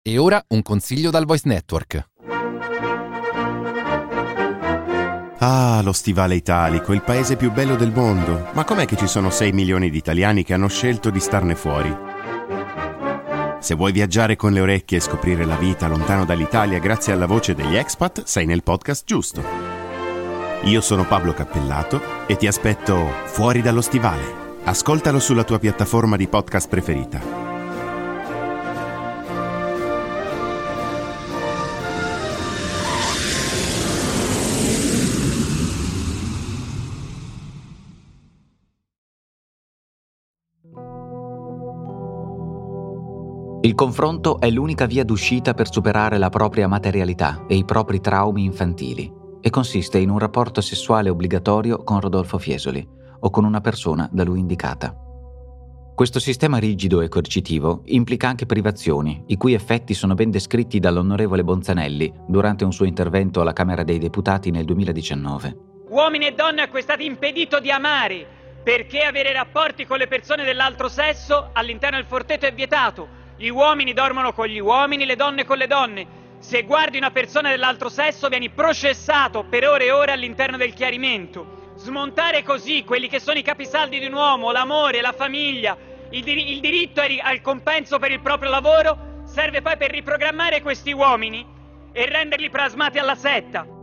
E 0.03 0.19
ora 0.19 0.43
un 0.49 0.63
consiglio 0.63 1.11
dal 1.11 1.27
Voice 1.27 1.47
Network. 1.47 2.09
Ah, 5.43 5.81
lo 5.83 5.93
stivale 5.93 6.35
italico, 6.35 6.93
il 6.93 7.03
paese 7.03 7.37
più 7.37 7.51
bello 7.51 7.75
del 7.75 7.93
mondo. 7.93 8.49
Ma 8.53 8.65
com'è 8.65 8.85
che 8.85 8.97
ci 8.97 9.07
sono 9.07 9.31
6 9.31 9.53
milioni 9.53 9.89
di 9.89 9.97
italiani 9.97 10.45
che 10.45 10.53
hanno 10.53 10.69
scelto 10.69 11.11
di 11.11 11.21
starne 11.21 11.55
fuori? 11.55 12.10
Se 13.61 13.75
vuoi 13.75 13.93
viaggiare 13.93 14.37
con 14.37 14.53
le 14.53 14.61
orecchie 14.61 14.97
e 14.97 15.01
scoprire 15.01 15.45
la 15.45 15.57
vita 15.57 15.87
lontano 15.87 16.25
dall'Italia 16.25 16.79
grazie 16.79 17.13
alla 17.13 17.27
voce 17.27 17.55
degli 17.55 17.77
expat, 17.77 18.25
sei 18.25 18.47
nel 18.47 18.63
podcast 18.63 19.05
giusto. 19.07 19.43
Io 20.63 20.81
sono 20.81 21.07
Pablo 21.07 21.35
Cappellato 21.35 22.27
e 22.27 22.37
ti 22.37 22.47
aspetto 22.47 23.13
fuori 23.27 23.61
dallo 23.61 23.83
stivale. 23.83 24.39
Ascoltalo 24.65 25.19
sulla 25.19 25.45
tua 25.45 25.59
piattaforma 25.59 26.17
di 26.17 26.27
podcast 26.27 26.69
preferita. 26.69 27.50
Il 43.63 43.75
confronto 43.75 44.41
è 44.41 44.49
l'unica 44.49 44.87
via 44.87 45.05
d'uscita 45.05 45.53
per 45.53 45.71
superare 45.71 46.17
la 46.17 46.31
propria 46.31 46.67
materialità 46.67 47.45
e 47.47 47.57
i 47.57 47.67
propri 47.67 48.01
traumi 48.01 48.43
infantili 48.43 49.13
e 49.39 49.51
consiste 49.51 49.99
in 49.99 50.09
un 50.09 50.19
rapporto 50.19 50.63
sessuale 50.63 51.11
obbligatorio 51.11 51.85
con 51.85 52.01
Rodolfo 52.01 52.39
Fiesoli 52.39 52.89
o 53.21 53.29
con 53.29 53.45
una 53.45 53.61
persona 53.61 54.09
da 54.11 54.25
lui 54.25 54.39
indicata. 54.39 54.97
Questo 55.95 56.19
sistema 56.19 56.57
rigido 56.57 57.03
e 57.03 57.09
coercitivo 57.09 57.83
implica 57.87 58.29
anche 58.29 58.47
privazioni, 58.47 59.25
i 59.27 59.37
cui 59.37 59.53
effetti 59.53 59.93
sono 59.93 60.15
ben 60.15 60.31
descritti 60.31 60.81
dall'onorevole 60.81 61.45
Bonzanelli 61.45 62.11
durante 62.27 62.65
un 62.65 62.73
suo 62.73 62.87
intervento 62.87 63.43
alla 63.43 63.53
Camera 63.53 63.83
dei 63.83 63.99
Deputati 63.99 64.51
nel 64.51 64.65
2019. 64.65 65.57
Uomini 65.91 66.29
e 66.29 66.33
donne 66.33 66.63
a 66.63 66.71
cui 66.71 66.79
è 66.79 66.83
stato 66.83 67.03
impedito 67.03 67.61
di 67.61 67.71
amare, 67.71 68.27
perché 68.65 69.03
avere 69.03 69.35
rapporti 69.35 69.85
con 69.85 69.99
le 69.99 70.07
persone 70.07 70.45
dell'altro 70.45 70.89
sesso 70.89 71.51
all'interno 71.53 71.99
del 71.99 72.07
forteto 72.07 72.47
è 72.47 72.55
vietato 72.55 73.19
gli 73.41 73.49
uomini 73.49 73.95
dormono 73.95 74.35
con 74.35 74.49
gli 74.49 74.59
uomini, 74.59 75.07
le 75.07 75.17
donne 75.17 75.47
con 75.47 75.57
le 75.57 75.67
donne. 75.67 76.07
Se 76.41 76.63
guardi 76.65 76.99
una 76.99 77.11
persona 77.11 77.49
dell'altro 77.49 77.89
sesso 77.89 78.29
vieni 78.29 78.51
processato 78.51 79.45
per 79.45 79.67
ore 79.67 79.87
e 79.87 79.93
ore 79.93 80.13
all'interno 80.13 80.59
del 80.59 80.75
chiarimento. 80.75 81.73
Smontare 81.77 82.43
così 82.43 82.85
quelli 82.85 83.09
che 83.09 83.19
sono 83.19 83.39
i 83.39 83.43
capisaldi 83.43 83.99
di 83.99 84.05
un 84.05 84.13
uomo, 84.13 84.53
l'amore, 84.53 85.01
la 85.01 85.13
famiglia, 85.13 85.75
il, 86.11 86.23
dir- 86.23 86.51
il 86.51 86.61
diritto 86.61 87.01
al 87.01 87.41
compenso 87.41 87.99
per 87.99 88.11
il 88.11 88.21
proprio 88.21 88.51
lavoro, 88.51 89.23
serve 89.25 89.63
poi 89.63 89.79
per 89.79 89.91
riprogrammare 89.91 90.61
questi 90.61 90.93
uomini 90.93 91.43
e 91.93 92.05
renderli 92.05 92.51
plasmati 92.51 92.99
alla 92.99 93.15
setta. 93.15 93.80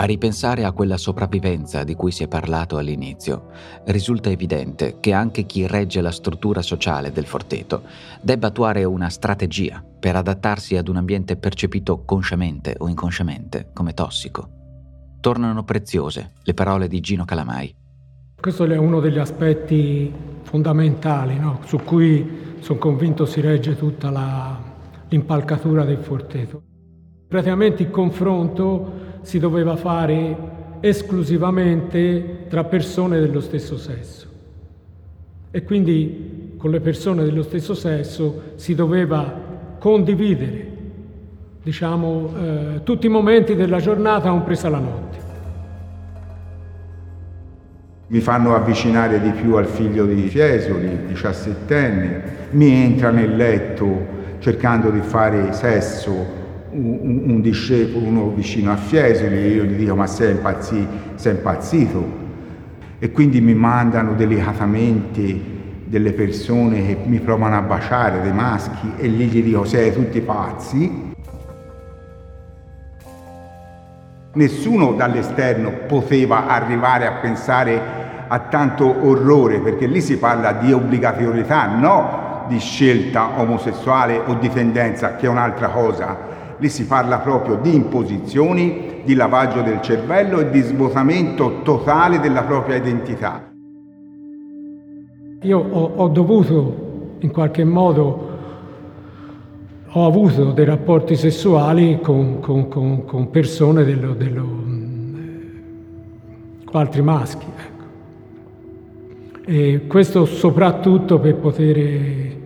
A 0.00 0.04
ripensare 0.04 0.62
a 0.62 0.70
quella 0.70 0.96
sopravvivenza 0.96 1.82
di 1.82 1.96
cui 1.96 2.12
si 2.12 2.22
è 2.22 2.28
parlato 2.28 2.76
all'inizio, 2.76 3.48
risulta 3.86 4.30
evidente 4.30 4.98
che 5.00 5.12
anche 5.12 5.42
chi 5.42 5.66
regge 5.66 6.00
la 6.00 6.12
struttura 6.12 6.62
sociale 6.62 7.10
del 7.10 7.26
forteto 7.26 7.82
debba 8.20 8.46
attuare 8.46 8.84
una 8.84 9.08
strategia 9.08 9.84
per 9.98 10.14
adattarsi 10.14 10.76
ad 10.76 10.86
un 10.86 10.98
ambiente 10.98 11.36
percepito 11.36 12.04
consciamente 12.04 12.76
o 12.78 12.86
inconsciamente 12.86 13.70
come 13.74 13.92
tossico. 13.92 14.48
Tornano 15.18 15.64
preziose 15.64 16.34
le 16.44 16.54
parole 16.54 16.86
di 16.86 17.00
Gino 17.00 17.24
Calamai. 17.24 17.74
Questo 18.40 18.66
è 18.66 18.76
uno 18.76 19.00
degli 19.00 19.18
aspetti 19.18 20.14
fondamentali 20.42 21.40
no? 21.40 21.58
su 21.64 21.78
cui 21.78 22.56
sono 22.60 22.78
convinto 22.78 23.26
si 23.26 23.40
regge 23.40 23.74
tutta 23.74 24.10
la, 24.10 24.56
l'impalcatura 25.08 25.84
del 25.84 25.98
forteto. 25.98 26.62
Praticamente 27.26 27.82
il 27.82 27.90
confronto 27.90 29.07
si 29.22 29.38
doveva 29.38 29.76
fare 29.76 30.36
esclusivamente 30.80 32.46
tra 32.48 32.64
persone 32.64 33.18
dello 33.20 33.40
stesso 33.40 33.76
sesso. 33.76 34.26
E 35.50 35.62
quindi 35.64 36.54
con 36.56 36.70
le 36.70 36.80
persone 36.80 37.24
dello 37.24 37.42
stesso 37.42 37.74
sesso 37.74 38.42
si 38.56 38.74
doveva 38.74 39.46
condividere, 39.78 40.66
diciamo, 41.62 42.32
eh, 42.36 42.80
tutti 42.82 43.06
i 43.06 43.10
momenti 43.10 43.54
della 43.54 43.78
giornata, 43.78 44.30
compresa 44.30 44.68
la 44.68 44.78
notte. 44.78 45.16
Mi 48.08 48.20
fanno 48.20 48.54
avvicinare 48.54 49.20
di 49.20 49.30
più 49.30 49.54
al 49.54 49.66
figlio 49.66 50.06
di 50.06 50.28
Fiesoli, 50.28 51.06
diciassettenne, 51.06 52.22
mi 52.50 52.70
entra 52.70 53.10
nel 53.10 53.36
letto 53.36 54.16
cercando 54.38 54.90
di 54.90 55.00
fare 55.00 55.52
sesso 55.52 56.46
un, 56.70 57.22
un, 57.26 57.40
discepolo, 57.40 58.04
uno 58.04 58.30
vicino 58.30 58.72
a 58.72 58.76
Fiesoli, 58.76 59.54
io 59.54 59.64
gli 59.64 59.76
dico 59.76 59.94
ma 59.94 60.06
sei, 60.06 60.32
impazzi, 60.32 60.86
sei 61.14 61.34
impazzito? 61.34 62.26
E 62.98 63.10
quindi 63.12 63.40
mi 63.40 63.54
mandano 63.54 64.14
delicatamente 64.14 65.56
delle 65.84 66.12
persone 66.12 66.86
che 66.86 66.98
mi 67.04 67.20
provano 67.20 67.56
a 67.56 67.62
baciare, 67.62 68.20
dei 68.20 68.32
maschi, 68.32 68.92
e 68.96 69.06
lì 69.06 69.26
gli 69.26 69.42
dico 69.42 69.64
sei 69.64 69.92
tutti 69.92 70.20
pazzi. 70.20 71.06
Nessuno 74.34 74.92
dall'esterno 74.92 75.70
poteva 75.86 76.46
arrivare 76.46 77.06
a 77.06 77.12
pensare 77.12 77.80
a 78.28 78.38
tanto 78.40 79.06
orrore, 79.06 79.60
perché 79.60 79.86
lì 79.86 80.00
si 80.00 80.18
parla 80.18 80.52
di 80.52 80.72
obbligatorietà, 80.72 81.66
no 81.76 82.26
di 82.48 82.58
scelta 82.58 83.38
omosessuale 83.40 84.18
o 84.24 84.34
di 84.34 84.48
tendenza, 84.50 85.16
che 85.16 85.26
è 85.26 85.28
un'altra 85.28 85.68
cosa. 85.68 86.36
Lì 86.58 86.68
si 86.68 86.86
parla 86.86 87.18
proprio 87.18 87.56
di 87.56 87.74
imposizioni, 87.74 89.02
di 89.04 89.14
lavaggio 89.14 89.62
del 89.62 89.80
cervello 89.80 90.40
e 90.40 90.50
di 90.50 90.60
svuotamento 90.60 91.62
totale 91.62 92.18
della 92.18 92.42
propria 92.42 92.76
identità. 92.76 93.50
Io 95.42 95.58
ho, 95.58 95.92
ho 95.96 96.08
dovuto 96.08 96.86
in 97.20 97.30
qualche 97.30 97.62
modo 97.64 98.26
ho 99.90 100.06
avuto 100.06 100.50
dei 100.50 100.64
rapporti 100.64 101.14
sessuali 101.16 102.00
con, 102.02 102.40
con, 102.40 102.68
con, 102.68 103.04
con 103.04 103.30
persone 103.30 103.84
dello, 103.84 104.12
dello, 104.14 104.44
con 106.64 106.80
altri 106.80 107.02
maschi. 107.02 107.46
Ecco. 107.46 107.84
E 109.46 109.86
questo 109.86 110.26
soprattutto 110.26 111.18
per 111.20 111.36
poter, 111.36 112.36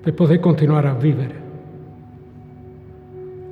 per 0.00 0.14
poter 0.14 0.40
continuare 0.40 0.88
a 0.88 0.94
vivere. 0.94 1.41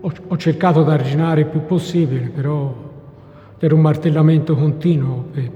Ho, 0.02 0.12
ho 0.28 0.36
cercato 0.36 0.82
di 0.82 0.90
arginare 0.90 1.42
il 1.42 1.46
più 1.46 1.64
possibile, 1.64 2.28
però 2.28 2.74
era 3.58 3.74
un 3.74 3.80
martellamento 3.80 4.56
continuo, 4.56 5.26
per, 5.30 5.50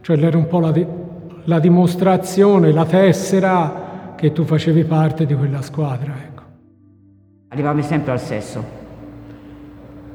cioè 0.00 0.18
era 0.18 0.36
un 0.36 0.48
po' 0.48 0.58
la, 0.58 0.74
la 1.44 1.58
dimostrazione, 1.60 2.72
la 2.72 2.84
tessera 2.84 4.14
che 4.16 4.32
tu 4.32 4.44
facevi 4.44 4.84
parte 4.84 5.24
di 5.26 5.34
quella 5.34 5.62
squadra. 5.62 6.14
Ecco. 6.20 6.42
Arrivavi 7.48 7.82
sempre 7.82 8.12
al 8.12 8.20
sesso, 8.20 8.64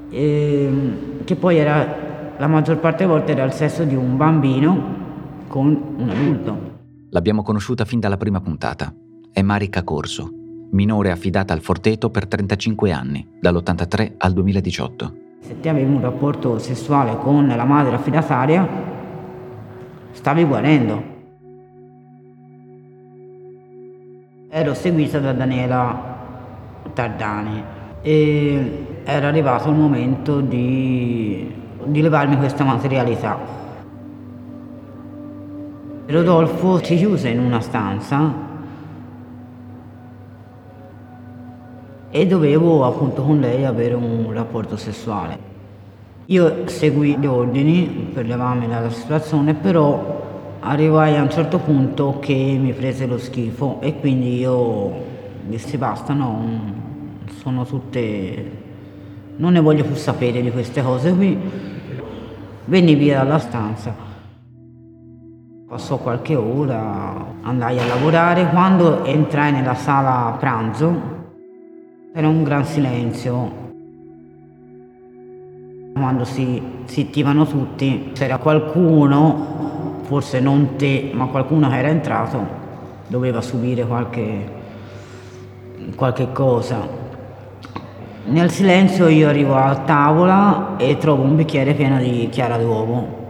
e, 0.10 0.64
ehm, 0.64 1.24
che 1.24 1.36
poi 1.36 1.58
era, 1.58 2.34
la 2.38 2.48
maggior 2.48 2.80
parte 2.80 3.06
delle 3.06 3.18
volte 3.18 3.32
era 3.32 3.44
il 3.44 3.54
sesso 3.54 3.84
di 3.84 3.96
un 3.96 4.18
bambino 4.18 5.04
con 5.48 5.96
un 5.98 6.10
adulto. 6.10 6.74
L'abbiamo 7.10 7.44
conosciuta 7.44 7.86
fin 7.86 8.00
dalla 8.00 8.18
prima 8.18 8.42
puntata. 8.42 8.94
È 9.32 9.42
Marica 9.42 9.84
Corso, 9.84 10.30
minore 10.72 11.12
affidata 11.12 11.54
al 11.54 11.62
Forteto 11.62 12.10
per 12.10 12.28
35 12.28 12.92
anni, 12.92 13.28
dall'83 13.40 14.14
al 14.18 14.34
2018. 14.34 15.14
Se 15.42 15.60
ti 15.60 15.70
avevi 15.70 15.92
un 15.92 16.02
rapporto 16.02 16.58
sessuale 16.60 17.18
con 17.18 17.48
la 17.48 17.66
madre 17.66 17.96
affidataria, 17.96 18.68
stavi 20.12 20.44
guarendo. 20.44 21.14
ero 24.58 24.74
seguita 24.74 25.20
da 25.20 25.34
Daniela 25.34 26.16
Tardani 26.94 27.62
e 28.02 28.86
era 29.04 29.28
arrivato 29.28 29.68
il 29.68 29.76
momento 29.76 30.40
di, 30.40 31.54
di 31.84 32.02
levarmi 32.02 32.38
questa 32.38 32.64
materialità. 32.64 33.38
Rodolfo 36.06 36.82
si 36.82 36.96
chiuse 36.96 37.28
in 37.28 37.40
una 37.40 37.60
stanza 37.60 38.34
e 42.16 42.26
dovevo 42.26 42.86
appunto 42.86 43.24
con 43.24 43.42
lei 43.42 43.66
avere 43.66 43.94
un 43.94 44.32
rapporto 44.32 44.78
sessuale. 44.78 45.38
Io 46.28 46.66
seguì 46.70 47.18
gli 47.18 47.26
ordini 47.26 48.10
per 48.14 48.26
levarmi 48.26 48.70
dalla 48.70 48.90
situazione, 48.90 49.54
però 49.54 50.24
arrivai 50.62 51.18
a 51.18 51.22
un 51.22 51.30
certo 51.30 51.58
punto 51.58 52.20
che 52.22 52.34
mi 52.34 52.72
prese 52.72 53.06
lo 53.06 53.18
schifo 53.18 53.82
e 53.82 54.00
quindi 54.00 54.38
io 54.38 54.94
dissi 55.46 55.76
basta, 55.76 56.14
no, 56.14 56.48
sono 57.40 57.66
tutte... 57.66 58.52
non 59.36 59.52
ne 59.52 59.60
voglio 59.60 59.84
più 59.84 59.96
sapere 59.96 60.42
di 60.42 60.52
queste 60.52 60.82
cose 60.82 61.14
qui. 61.14 61.38
Venni 62.64 62.96
via 62.96 63.24
dalla 63.24 63.40
stanza. 63.40 63.94
Passò 65.68 65.98
qualche 65.98 66.36
ora, 66.36 67.26
andai 67.42 67.78
a 67.78 67.86
lavorare. 67.86 68.48
Quando 68.52 69.04
entrai 69.04 69.52
nella 69.52 69.76
sala 69.76 70.38
pranzo 70.40 71.15
era 72.18 72.30
un 72.30 72.44
gran 72.44 72.64
silenzio. 72.64 73.64
Quando 75.92 76.24
si 76.24 76.62
zittivano 76.86 77.46
tutti, 77.46 78.12
c'era 78.14 78.38
qualcuno 78.38 80.00
forse 80.04 80.40
non 80.40 80.78
te, 80.78 81.12
ma 81.14 81.26
qualcuno 81.26 81.68
che 81.68 81.78
era 81.78 81.90
entrato 81.90 82.64
doveva 83.08 83.42
subire 83.42 83.86
qualche, 83.86 84.50
qualche 85.96 86.32
cosa. 86.32 86.88
Nel 88.28 88.50
silenzio 88.50 89.10
io 89.10 89.28
arrivo 89.28 89.56
a 89.56 89.76
tavola 89.76 90.78
e 90.78 90.98
trovo 90.98 91.24
un 91.24 91.36
bicchiere 91.36 91.74
pieno 91.74 91.98
di 91.98 92.30
chiara 92.32 92.58
d'uovo. 92.58 93.24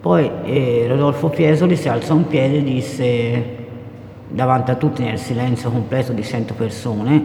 Poi 0.00 0.30
eh, 0.42 0.86
Rodolfo 0.88 1.28
Fiesoli 1.28 1.76
si 1.76 1.88
alzò 1.88 2.16
in 2.16 2.26
piedi 2.26 2.56
e 2.56 2.62
disse 2.64 3.53
davanti 4.34 4.72
a 4.72 4.74
tutti 4.74 5.04
nel 5.04 5.18
silenzio 5.18 5.70
completo 5.70 6.12
di 6.12 6.24
cento 6.24 6.54
persone, 6.54 7.24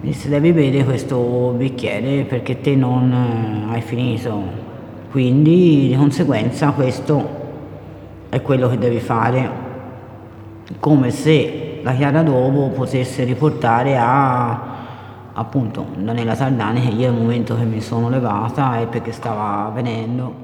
disse 0.00 0.28
devi 0.28 0.52
bere 0.52 0.84
questo 0.84 1.54
bicchiere 1.56 2.24
perché 2.24 2.60
te 2.60 2.74
non 2.74 3.68
hai 3.70 3.80
finito. 3.80 4.60
Quindi 5.10 5.88
di 5.88 5.94
conseguenza 5.96 6.70
questo 6.70 7.40
è 8.28 8.42
quello 8.42 8.68
che 8.68 8.78
devi 8.78 8.98
fare, 8.98 9.50
come 10.80 11.10
se 11.10 11.80
la 11.82 11.92
chiara 11.92 12.22
d'uovo 12.22 12.68
potesse 12.70 13.24
riportare 13.24 13.96
a 13.96 14.70
appunto 15.34 15.86
Daniela 15.96 16.34
Sardani 16.34 16.80
che 16.82 16.88
io 16.88 17.10
nel 17.10 17.20
momento 17.20 17.56
che 17.56 17.64
mi 17.64 17.80
sono 17.80 18.08
levata 18.08 18.78
è 18.80 18.86
perché 18.86 19.12
stava 19.12 19.70
venendo. 19.72 20.41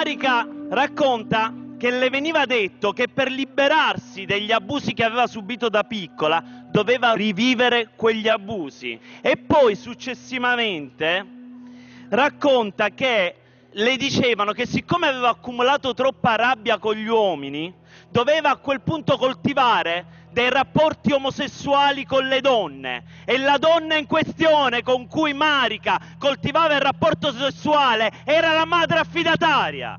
Marica 0.00 0.48
racconta 0.70 1.52
che 1.76 1.90
le 1.90 2.08
veniva 2.08 2.46
detto 2.46 2.94
che 2.94 3.08
per 3.08 3.30
liberarsi 3.30 4.24
degli 4.24 4.50
abusi 4.50 4.94
che 4.94 5.04
aveva 5.04 5.26
subito 5.26 5.68
da 5.68 5.84
piccola 5.84 6.42
doveva 6.70 7.12
rivivere 7.12 7.90
quegli 7.96 8.26
abusi. 8.26 8.98
E 9.20 9.36
poi 9.36 9.76
successivamente 9.76 11.26
racconta 12.08 12.88
che 12.88 13.34
le 13.70 13.96
dicevano 13.98 14.52
che 14.52 14.64
siccome 14.64 15.08
aveva 15.08 15.28
accumulato 15.28 15.92
troppa 15.92 16.34
rabbia 16.34 16.78
con 16.78 16.94
gli 16.94 17.06
uomini, 17.06 17.70
doveva 18.08 18.52
a 18.52 18.56
quel 18.56 18.80
punto 18.80 19.18
coltivare 19.18 20.19
dei 20.32 20.50
rapporti 20.50 21.12
omosessuali 21.12 22.04
con 22.04 22.26
le 22.26 22.40
donne 22.40 23.02
e 23.24 23.38
la 23.38 23.58
donna 23.58 23.96
in 23.96 24.06
questione 24.06 24.82
con 24.82 25.06
cui 25.06 25.32
Marica 25.32 26.00
coltivava 26.18 26.74
il 26.74 26.80
rapporto 26.80 27.32
sessuale 27.32 28.10
era 28.24 28.52
la 28.52 28.64
madre 28.64 28.98
affidataria. 28.98 29.98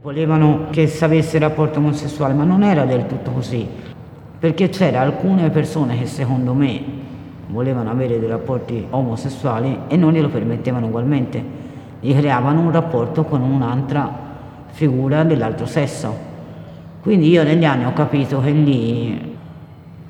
Volevano 0.00 0.68
che 0.70 0.86
sapesse 0.86 1.36
il 1.36 1.42
rapporto 1.42 1.78
omosessuale, 1.78 2.32
ma 2.32 2.44
non 2.44 2.62
era 2.62 2.84
del 2.84 3.06
tutto 3.06 3.32
così, 3.32 3.66
perché 4.38 4.68
c'era 4.68 5.00
alcune 5.00 5.50
persone 5.50 5.98
che 5.98 6.06
secondo 6.06 6.54
me 6.54 7.06
volevano 7.48 7.90
avere 7.90 8.18
dei 8.18 8.28
rapporti 8.28 8.86
omosessuali 8.90 9.80
e 9.88 9.96
non 9.96 10.12
glielo 10.12 10.28
permettevano 10.28 10.86
ugualmente, 10.86 11.42
gli 12.00 12.14
creavano 12.14 12.60
un 12.60 12.70
rapporto 12.70 13.24
con 13.24 13.42
un'altra 13.42 14.26
figura 14.70 15.24
dell'altro 15.24 15.66
sesso. 15.66 16.36
Quindi 17.08 17.30
io 17.30 17.42
negli 17.42 17.64
anni 17.64 17.86
ho 17.86 17.94
capito 17.94 18.38
che 18.42 18.50
lì 18.50 19.34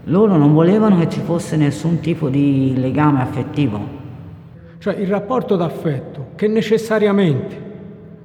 loro 0.07 0.37
non 0.37 0.53
volevano 0.53 0.99
che 0.99 1.09
ci 1.09 1.21
fosse 1.21 1.55
nessun 1.57 2.01
tipo 2.01 2.29
di 2.29 2.75
legame 2.77 3.23
affettivo. 3.23 3.79
Cioè 4.79 4.97
il 4.97 5.07
rapporto 5.07 5.55
d'affetto 5.55 6.31
che 6.35 6.49
necessariamente 6.49 7.63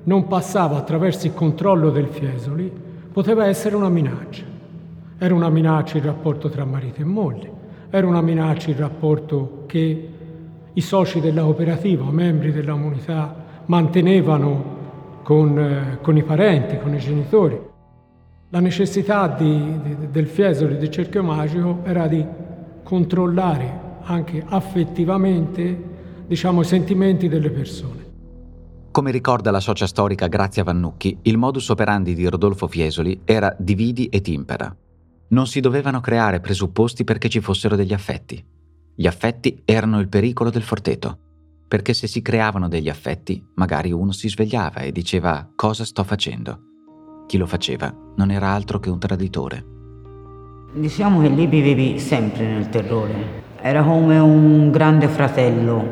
non 0.06 0.26
passava 0.26 0.78
attraverso 0.78 1.28
il 1.28 1.36
controllo 1.36 1.92
del 1.92 2.08
Fiesoli, 2.08 2.72
poteva 3.12 3.46
essere 3.46 3.76
una 3.76 3.90
minaccia. 3.90 4.44
Era 5.20 5.36
una 5.36 5.50
minaccia 5.50 6.00
il 6.00 6.06
rapporto 6.06 6.50
tra 6.50 6.66
marito 6.66 7.00
e 7.00 7.06
moglie, 7.06 7.52
era 7.92 8.08
una 8.08 8.22
minaccia 8.22 8.72
il 8.72 8.78
rapporto 8.78 9.66
che 9.68 10.10
i 10.74 10.82
soci 10.82 11.20
della 11.20 11.44
cooperativa, 11.44 12.06
membri 12.10 12.52
della 12.52 12.72
comunità, 12.72 13.36
mantenevano 13.68 14.64
con, 15.22 15.60
eh, 15.60 15.98
con 16.02 16.18
i 16.18 16.24
parenti, 16.24 16.80
con 16.80 16.96
i 16.96 16.98
genitori. 16.98 17.72
La 18.54 18.60
necessità 18.60 19.28
di, 19.30 19.82
di, 19.82 20.12
del 20.12 20.28
Fiesoli, 20.28 20.78
del 20.78 20.92
cerchio 20.92 21.24
magico, 21.24 21.80
era 21.86 22.06
di 22.06 22.24
controllare 22.84 23.98
anche 24.04 24.44
affettivamente 24.48 26.24
diciamo, 26.28 26.62
i 26.62 26.63
sentimenti 26.63 27.28
delle 27.28 27.50
persone. 27.50 28.12
Come 28.92 29.10
ricorda 29.10 29.50
la 29.50 29.60
socia 29.60 29.88
storica 29.88 30.28
Grazia 30.28 30.63
Vannucchi, 30.63 31.18
il 31.24 31.36
modus 31.36 31.70
operandi 31.70 32.13
di 32.13 32.28
Rodolfo 32.28 32.68
Fiesoli 32.68 33.22
era 33.26 33.56
dividi 33.58 34.06
et 34.10 34.28
impera. 34.28 34.72
Non 35.30 35.48
si 35.48 35.60
dovevano 35.60 36.00
creare 36.00 36.39
presupposti 36.39 37.04
perché 37.04 37.30
ci 37.30 37.39
fossero 37.39 37.76
degli 37.76 37.92
affetti. 37.92 38.46
Gli 38.94 39.08
affetti 39.08 39.63
erano 39.66 40.00
il 40.00 40.10
pericolo 40.10 40.52
del 40.52 40.62
forteto, 40.62 41.18
perché 41.68 41.96
se 41.96 42.06
si 42.06 42.22
creavano 42.22 42.68
degli 42.68 42.89
affetti, 42.89 43.44
magari 43.56 43.92
uno 43.92 44.12
si 44.12 44.30
svegliava 44.30 44.82
e 44.82 44.92
diceva 44.92 45.50
cosa 45.56 45.84
sto 45.84 46.04
facendo. 46.04 46.68
Chi 47.34 47.39
lo 47.39 47.48
faceva 47.48 47.91
non 48.17 48.30
era 48.30 48.50
altro 48.50 48.78
che 48.78 48.91
un 48.91 49.00
traditore. 49.00 49.65
Diciamo 50.72 51.19
che 51.19 51.30
lì 51.30 51.48
vivevi 51.48 51.98
sempre 51.98 52.46
nel 52.46 52.69
terrore. 52.69 53.41
Era 53.60 53.82
come 53.82 54.19
un 54.19 54.69
grande 54.69 55.08
fratello, 55.08 55.84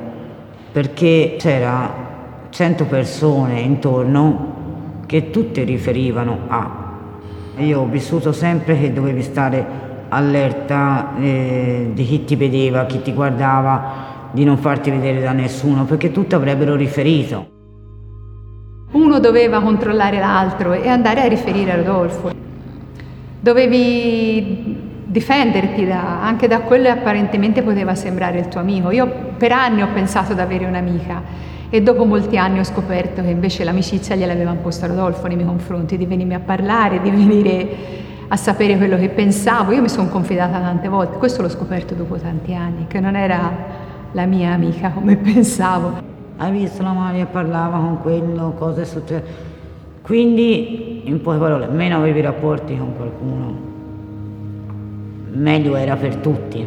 perché 0.72 1.38
c'era 1.40 2.46
cento 2.52 2.86
persone 2.86 3.60
intorno 3.60 5.00
che 5.08 5.32
tutte 5.32 5.64
riferivano 5.64 6.42
a. 6.48 7.00
Io 7.58 7.80
ho 7.80 7.88
vissuto 7.88 8.34
sempre 8.34 8.80
che 8.80 8.94
dovevi 8.94 9.24
stare 9.24 9.66
allerta 10.10 11.16
eh, 11.18 11.90
di 11.92 12.06
chi 12.06 12.24
ti 12.24 12.36
vedeva, 12.36 12.86
chi 12.86 13.02
ti 13.02 13.14
guardava, 13.14 14.30
di 14.32 14.44
non 14.44 14.60
farti 14.60 14.92
vedere 14.92 15.22
da 15.22 15.32
nessuno, 15.32 15.86
perché 15.86 16.12
tutti 16.12 16.36
avrebbero 16.36 16.76
riferito. 16.76 17.61
Uno 18.92 19.20
doveva 19.20 19.62
controllare 19.62 20.20
l'altro 20.20 20.74
e 20.74 20.88
andare 20.88 21.22
a 21.22 21.28
riferire 21.28 21.72
a 21.72 21.76
Rodolfo 21.76 22.42
dovevi 23.42 24.90
difenderti 25.06 25.86
da, 25.86 26.22
anche 26.22 26.48
da 26.48 26.62
quello 26.62 26.84
che 26.84 26.92
apparentemente 26.92 27.64
poteva 27.64 27.96
sembrare 27.96 28.40
il 28.40 28.48
tuo 28.48 28.62
amico. 28.62 28.92
Io 28.92 29.12
per 29.36 29.52
anni 29.52 29.82
ho 29.82 29.88
pensato 29.92 30.34
di 30.34 30.40
avere 30.40 30.66
un'amica 30.66 31.50
e 31.70 31.82
dopo 31.82 32.06
molti 32.06 32.38
anni 32.38 32.60
ho 32.60 32.64
scoperto 32.64 33.22
che 33.22 33.30
invece 33.30 33.64
l'amicizia 33.64 34.16
gliel'aveva 34.16 34.52
imposta 34.52 34.88
Rodolfo 34.88 35.28
nei 35.28 35.36
miei 35.36 35.48
confronti, 35.48 35.98
di 35.98 36.06
venirmi 36.06 36.36
a 36.36 36.40
parlare, 36.40 37.02
di 37.02 37.10
venire 37.10 37.70
a 38.28 38.36
sapere 38.38 38.78
quello 38.78 38.98
che 38.98 39.10
pensavo. 39.10 39.72
Io 39.72 39.82
mi 39.82 39.90
sono 39.90 40.08
confidata 40.08 40.60
tante 40.60 40.88
volte, 40.88 41.18
questo 41.18 41.42
l'ho 41.42 41.50
scoperto 41.50 41.96
dopo 41.96 42.16
tanti 42.18 42.54
anni, 42.54 42.86
che 42.88 43.00
non 43.00 43.16
era 43.16 43.90
la 44.12 44.26
mia 44.26 44.52
amica 44.52 44.90
come 44.92 45.16
pensavo. 45.18 46.11
Hai 46.42 46.52
visto 46.52 46.82
la 46.82 46.92
Maria 46.92 47.28
parlava 47.28 47.78
con 47.78 48.02
quello, 48.02 48.56
cosa 48.58 48.82
è 48.82 48.84
successo? 48.84 49.24
Quindi, 50.02 51.08
in 51.08 51.22
poche 51.22 51.38
parole, 51.38 51.68
meno 51.68 51.98
avevi 51.98 52.20
rapporti 52.20 52.76
con 52.76 52.96
qualcuno, 52.96 53.56
meglio 55.34 55.76
era 55.76 55.96
per 55.98 56.16
tutti. 56.16 56.58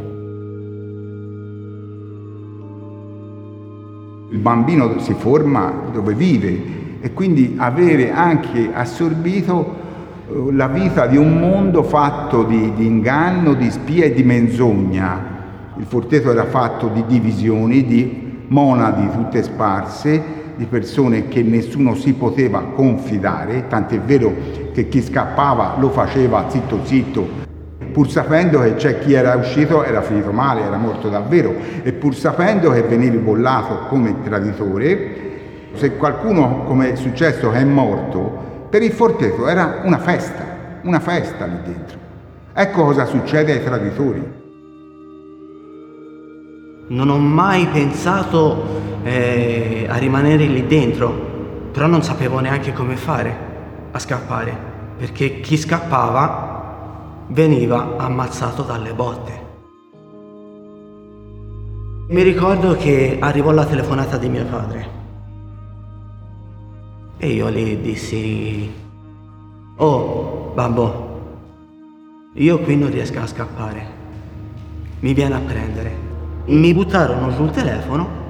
Il 4.30 4.38
bambino 4.38 5.00
si 5.00 5.12
forma 5.14 5.72
dove 5.92 6.14
vive 6.14 7.00
e 7.00 7.12
quindi 7.12 7.56
avere 7.58 8.12
anche 8.12 8.70
assorbito 8.72 9.74
eh, 10.28 10.52
la 10.52 10.68
vita 10.68 11.08
di 11.08 11.16
un 11.16 11.36
mondo 11.36 11.82
fatto 11.82 12.44
di, 12.44 12.74
di 12.74 12.86
inganno, 12.86 13.54
di 13.54 13.68
spia 13.72 14.04
e 14.04 14.12
di 14.12 14.22
menzogna. 14.22 15.32
Il 15.78 15.84
forteto 15.84 16.30
era 16.30 16.44
fatto 16.44 16.86
di 16.86 17.04
divisioni, 17.08 17.84
di 17.84 18.23
monadi 18.54 19.10
tutte 19.10 19.42
sparse, 19.42 20.22
di 20.54 20.66
persone 20.66 21.26
che 21.26 21.42
nessuno 21.42 21.96
si 21.96 22.12
poteva 22.12 22.60
confidare, 22.72 23.66
tant'è 23.66 23.98
vero 23.98 24.32
che 24.72 24.88
chi 24.88 25.02
scappava 25.02 25.74
lo 25.80 25.90
faceva 25.90 26.44
zitto 26.48 26.84
zitto, 26.84 27.28
pur 27.92 28.08
sapendo 28.08 28.60
che 28.60 28.74
c'è 28.74 29.00
chi 29.00 29.12
era 29.12 29.34
uscito 29.34 29.82
era 29.82 30.02
finito 30.02 30.30
male, 30.30 30.60
era 30.62 30.76
morto 30.76 31.08
davvero, 31.08 31.52
e 31.82 31.92
pur 31.94 32.14
sapendo 32.14 32.70
che 32.70 32.82
venivi 32.82 33.16
bollato 33.16 33.86
come 33.88 34.22
traditore, 34.22 35.32
se 35.74 35.96
qualcuno, 35.96 36.62
come 36.62 36.92
è 36.92 36.94
successo, 36.94 37.50
è 37.50 37.64
morto, 37.64 38.68
per 38.70 38.84
il 38.84 38.92
Forteto 38.92 39.48
era 39.48 39.80
una 39.82 39.98
festa, 39.98 40.44
una 40.82 41.00
festa 41.00 41.44
lì 41.46 41.58
dentro. 41.64 41.98
Ecco 42.52 42.84
cosa 42.84 43.04
succede 43.04 43.50
ai 43.50 43.64
traditori. 43.64 44.43
Non 46.86 47.08
ho 47.08 47.16
mai 47.16 47.66
pensato 47.68 48.62
eh, 49.04 49.86
a 49.88 49.96
rimanere 49.96 50.44
lì 50.44 50.66
dentro, 50.66 51.10
però 51.72 51.86
non 51.86 52.02
sapevo 52.02 52.40
neanche 52.40 52.74
come 52.74 52.96
fare 52.96 53.52
a 53.90 53.98
scappare, 53.98 54.54
perché 54.98 55.40
chi 55.40 55.56
scappava 55.56 57.24
veniva 57.28 57.96
ammazzato 57.96 58.62
dalle 58.62 58.92
botte. 58.92 59.42
Mi 62.08 62.22
ricordo 62.22 62.76
che 62.76 63.16
arrivò 63.18 63.50
la 63.50 63.64
telefonata 63.64 64.18
di 64.18 64.28
mio 64.28 64.44
padre. 64.44 64.88
E 67.16 67.28
io 67.28 67.50
gli 67.50 67.78
dissi, 67.78 68.70
oh 69.76 70.52
babbo, 70.54 71.20
io 72.34 72.58
qui 72.58 72.76
non 72.76 72.90
riesco 72.90 73.20
a 73.20 73.26
scappare, 73.26 73.86
mi 75.00 75.14
viene 75.14 75.34
a 75.34 75.40
prendere 75.40 76.03
mi 76.46 76.74
buttarono 76.74 77.30
sul 77.32 77.50
telefono 77.50 78.22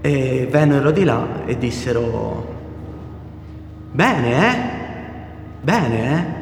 e 0.00 0.46
vennero 0.50 0.90
di 0.90 1.04
là 1.04 1.26
e 1.44 1.58
dissero 1.58 2.56
bene 3.90 4.30
eh? 4.30 4.76
Bene 5.60 6.12
eh? 6.12 6.36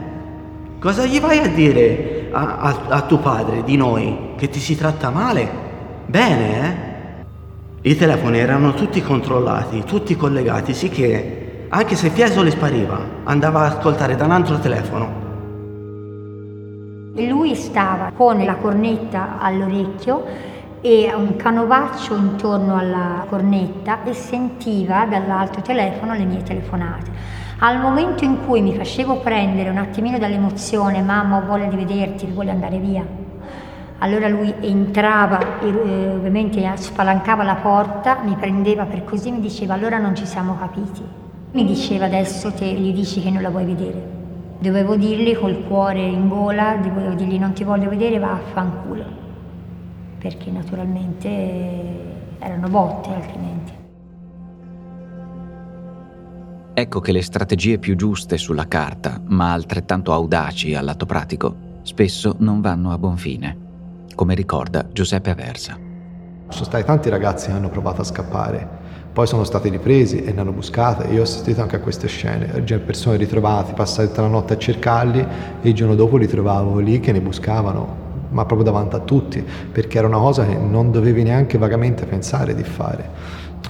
Cosa 0.78 1.06
gli 1.06 1.18
vai 1.18 1.38
a 1.38 1.48
dire 1.48 2.28
a, 2.30 2.58
a, 2.58 2.76
a 2.88 3.02
tuo 3.02 3.18
padre 3.18 3.64
di 3.64 3.76
noi 3.76 4.34
che 4.36 4.48
ti 4.48 4.60
si 4.60 4.76
tratta 4.76 5.10
male? 5.10 5.48
Bene 6.04 6.60
eh? 6.60 7.88
I 7.88 7.96
telefoni 7.96 8.38
erano 8.38 8.74
tutti 8.74 9.00
controllati 9.00 9.82
tutti 9.84 10.14
collegati 10.16 10.74
sì 10.74 10.90
che 10.90 11.46
anche 11.68 11.96
se 11.96 12.10
Fiesoli 12.10 12.50
spariva 12.50 12.98
andava 13.24 13.64
ad 13.64 13.72
ascoltare 13.72 14.14
da 14.14 14.24
un 14.24 14.30
altro 14.30 14.58
telefono. 14.58 15.24
Lui 17.14 17.54
stava 17.54 18.12
con 18.14 18.44
la 18.44 18.56
cornetta 18.56 19.38
all'orecchio 19.40 20.24
e 20.88 21.12
un 21.12 21.34
canovaccio 21.34 22.14
intorno 22.14 22.76
alla 22.76 23.24
cornetta 23.28 24.04
e 24.04 24.12
sentiva 24.12 25.04
dall'altro 25.04 25.60
telefono 25.60 26.14
le 26.14 26.24
mie 26.24 26.44
telefonate. 26.44 27.10
Al 27.58 27.80
momento 27.80 28.22
in 28.22 28.46
cui 28.46 28.62
mi 28.62 28.72
facevo 28.72 29.16
prendere 29.16 29.68
un 29.68 29.78
attimino 29.78 30.16
dall'emozione, 30.16 31.02
mamma 31.02 31.38
ho 31.38 31.44
voglia 31.44 31.66
di 31.66 31.74
vederti, 31.74 32.26
voglio 32.26 32.52
andare 32.52 32.78
via. 32.78 33.04
Allora 33.98 34.28
lui 34.28 34.54
entrava 34.60 35.58
e 35.58 35.66
eh, 35.66 36.08
ovviamente 36.10 36.64
spalancava 36.76 37.42
la 37.42 37.56
porta, 37.56 38.20
mi 38.22 38.36
prendeva 38.36 38.84
per 38.84 39.02
così, 39.02 39.32
mi 39.32 39.40
diceva 39.40 39.74
allora 39.74 39.98
non 39.98 40.14
ci 40.14 40.24
siamo 40.24 40.56
capiti. 40.56 41.02
Mi 41.50 41.64
diceva 41.64 42.04
adesso 42.04 42.52
te 42.52 42.64
gli 42.64 42.92
dici 42.92 43.20
che 43.20 43.30
non 43.30 43.42
la 43.42 43.50
vuoi 43.50 43.64
vedere. 43.64 44.14
Dovevo 44.60 44.94
dirgli 44.94 45.36
col 45.36 45.64
cuore 45.66 46.02
in 46.02 46.28
gola, 46.28 46.76
dovevo 46.80 47.14
dirgli 47.14 47.40
non 47.40 47.54
ti 47.54 47.64
voglio 47.64 47.88
vedere, 47.88 48.20
va 48.20 48.30
a 48.30 48.40
fanculo 48.52 49.25
perché 50.26 50.50
naturalmente 50.50 51.28
erano 52.40 52.68
botte 52.68 53.10
altrimenti. 53.10 53.72
Ecco 56.74 57.00
che 57.00 57.12
le 57.12 57.22
strategie 57.22 57.78
più 57.78 57.94
giuste 57.94 58.36
sulla 58.36 58.66
carta, 58.66 59.20
ma 59.26 59.52
altrettanto 59.52 60.12
audaci 60.12 60.74
al 60.74 60.84
lato 60.84 61.06
pratico, 61.06 61.54
spesso 61.82 62.34
non 62.38 62.60
vanno 62.60 62.90
a 62.90 62.98
buon 62.98 63.16
fine, 63.16 63.56
come 64.16 64.34
ricorda 64.34 64.88
Giuseppe 64.92 65.30
Aversa. 65.30 65.78
Sono 66.48 66.64
stati 66.64 66.84
tanti 66.84 67.08
ragazzi 67.08 67.46
che 67.46 67.52
hanno 67.52 67.70
provato 67.70 68.00
a 68.00 68.04
scappare, 68.04 68.68
poi 69.12 69.28
sono 69.28 69.44
stati 69.44 69.68
ripresi 69.68 70.24
e 70.24 70.32
ne 70.32 70.40
hanno 70.40 70.52
buscate. 70.52 71.06
Io 71.06 71.20
ho 71.20 71.22
assistito 71.22 71.62
anche 71.62 71.76
a 71.76 71.80
queste 71.80 72.08
scene, 72.08 72.46
persone 72.84 73.16
ritrovate, 73.16 73.74
passate 73.74 74.08
tutta 74.08 74.22
la 74.22 74.28
notte 74.28 74.54
a 74.54 74.58
cercarli 74.58 75.20
e 75.62 75.68
il 75.68 75.74
giorno 75.74 75.94
dopo 75.94 76.16
li 76.16 76.26
trovavo 76.26 76.80
lì 76.80 76.98
che 76.98 77.12
ne 77.12 77.20
buscavano 77.20 78.05
ma 78.36 78.44
proprio 78.44 78.70
davanti 78.70 78.94
a 78.96 78.98
tutti, 78.98 79.42
perché 79.72 79.96
era 79.96 80.06
una 80.06 80.18
cosa 80.18 80.44
che 80.44 80.54
non 80.54 80.92
dovevi 80.92 81.22
neanche 81.22 81.56
vagamente 81.56 82.04
pensare 82.04 82.54
di 82.54 82.62
fare. 82.62 83.08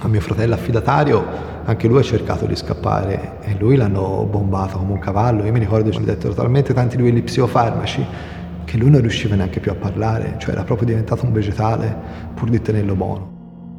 A 0.01 0.09
mio 0.09 0.19
fratello 0.19 0.55
affidatario, 0.55 1.25
anche 1.63 1.87
lui 1.87 1.99
ha 1.99 2.03
cercato 2.03 2.45
di 2.45 2.55
scappare 2.55 3.37
e 3.43 3.55
lui 3.57 3.77
l'hanno 3.77 4.27
bombato 4.29 4.77
come 4.77 4.91
un 4.91 4.99
cavallo. 4.99 5.45
Io 5.45 5.53
mi 5.53 5.59
ricordo 5.59 5.89
che 5.89 5.99
gli 5.99 6.03
dettero 6.03 6.33
talmente 6.33 6.73
tanti 6.73 6.97
livelli 6.97 7.21
psicofarmaci 7.21 8.05
che 8.65 8.77
lui 8.77 8.89
non 8.89 8.99
riusciva 8.99 9.35
neanche 9.35 9.61
più 9.61 9.71
a 9.71 9.75
parlare, 9.75 10.35
cioè 10.37 10.51
era 10.51 10.63
proprio 10.63 10.87
diventato 10.87 11.25
un 11.25 11.31
vegetale 11.31 11.95
pur 12.33 12.49
di 12.49 12.61
tenerlo 12.61 12.93
buono. 12.93 13.35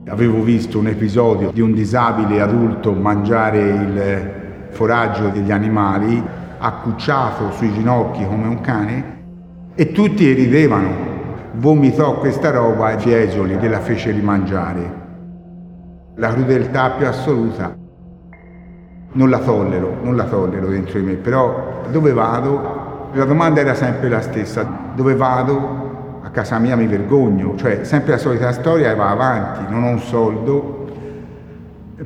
Avevo 0.08 0.42
visto 0.42 0.78
un 0.78 0.86
episodio 0.86 1.50
di 1.52 1.60
un 1.60 1.74
disabile 1.74 2.40
adulto 2.40 2.94
mangiare 2.94 3.58
il 3.60 4.30
foraggio 4.70 5.28
degli 5.28 5.50
animali, 5.50 6.20
accucciato 6.56 7.52
sui 7.52 7.70
ginocchi 7.74 8.24
come 8.24 8.48
un 8.48 8.60
cane, 8.62 9.16
e 9.80 9.92
tutti 9.92 10.32
ridevano. 10.32 11.06
Vomitò 11.52 12.18
questa 12.18 12.50
roba 12.50 12.90
e 12.90 12.98
Fiesoli 12.98 13.54
gliela 13.54 13.78
fece 13.78 14.10
rimangiare. 14.10 15.06
La 16.16 16.32
crudeltà 16.32 16.90
più 16.90 17.06
assoluta 17.06 17.76
non 19.12 19.30
la 19.30 19.38
tollero, 19.38 19.98
non 20.02 20.16
la 20.16 20.24
tollero 20.24 20.66
dentro 20.66 20.98
di 20.98 21.06
me, 21.06 21.14
però 21.14 21.82
dove 21.92 22.12
vado? 22.12 23.10
La 23.12 23.24
domanda 23.24 23.60
era 23.60 23.74
sempre 23.74 24.08
la 24.08 24.20
stessa, 24.20 24.68
dove 24.96 25.14
vado? 25.14 26.18
A 26.22 26.30
casa 26.30 26.58
mia 26.58 26.74
mi 26.74 26.88
vergogno, 26.88 27.54
cioè 27.54 27.84
sempre 27.84 28.10
la 28.10 28.18
solita 28.18 28.50
storia 28.50 28.96
va 28.96 29.10
avanti, 29.10 29.72
non 29.72 29.84
ho 29.84 29.90
un 29.90 30.00
soldo, 30.00 30.88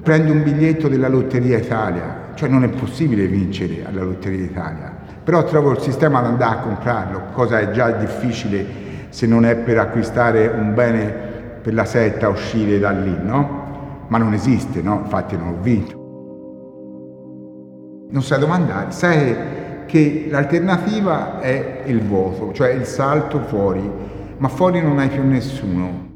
prendo 0.03 0.31
un 0.31 0.43
biglietto 0.43 0.89
della 0.89 1.09
Lotteria 1.09 1.57
Italia, 1.57 2.33
cioè 2.35 2.51
non 2.51 2.65
è 2.65 2.69
possibile 2.69 3.27
vincere 3.27 3.83
alla 3.87 4.03
Lotteria 4.03 4.45
Italia 4.45 5.02
però 5.23 5.45
trovo 5.45 5.71
il 5.73 5.81
sistema 5.81 6.19
ad 6.19 6.27
andare 6.27 6.57
a 6.57 6.61
comprarlo, 6.61 7.23
cosa 7.33 7.61
è 7.61 7.71
già 7.71 7.91
difficile 7.93 8.81
se 9.09 9.27
non 9.27 9.45
è 9.45 9.57
per 9.57 9.79
acquistare 9.79 10.47
un 10.49 10.75
bene 10.75 11.31
per 11.63 11.75
la 11.75 11.85
setta 11.85 12.29
uscire 12.29 12.79
da 12.79 12.91
lì, 12.91 13.17
no? 13.23 14.07
Ma 14.09 14.19
non 14.19 14.33
esiste, 14.33 14.83
no? 14.83 15.01
Infatti 15.05 15.37
non 15.37 15.49
ho 15.49 15.57
vinto. 15.61 16.01
Non 18.11 18.23
sai 18.23 18.41
domandare, 18.41 18.91
sai 18.91 19.37
che 19.87 20.27
l'alternativa 20.31 21.41
è 21.41 21.83
il 21.85 22.03
vuoto, 22.03 22.53
cioè 22.53 22.71
il 22.71 22.85
salto 22.85 23.41
fuori, 23.41 23.89
ma 24.39 24.49
fuori 24.49 24.83
non 24.83 24.99
hai 24.99 25.09
più 25.09 25.23
nessuno. 25.25 26.12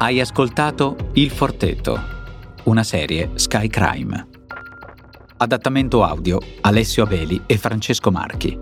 Hai 0.00 0.20
ascoltato 0.20 1.10
Il 1.14 1.28
Forteto, 1.28 1.98
una 2.66 2.84
serie 2.84 3.32
Sky 3.34 3.66
Crime. 3.66 4.28
Adattamento 5.38 6.04
audio 6.04 6.38
Alessio 6.60 7.02
Abeli 7.02 7.42
e 7.46 7.58
Francesco 7.58 8.12
Marchi. 8.12 8.56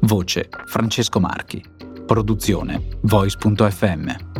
Voce 0.00 0.48
Francesco 0.66 1.20
Marchi. 1.20 1.62
Produzione 2.04 2.88
Voice.fm. 3.02 4.39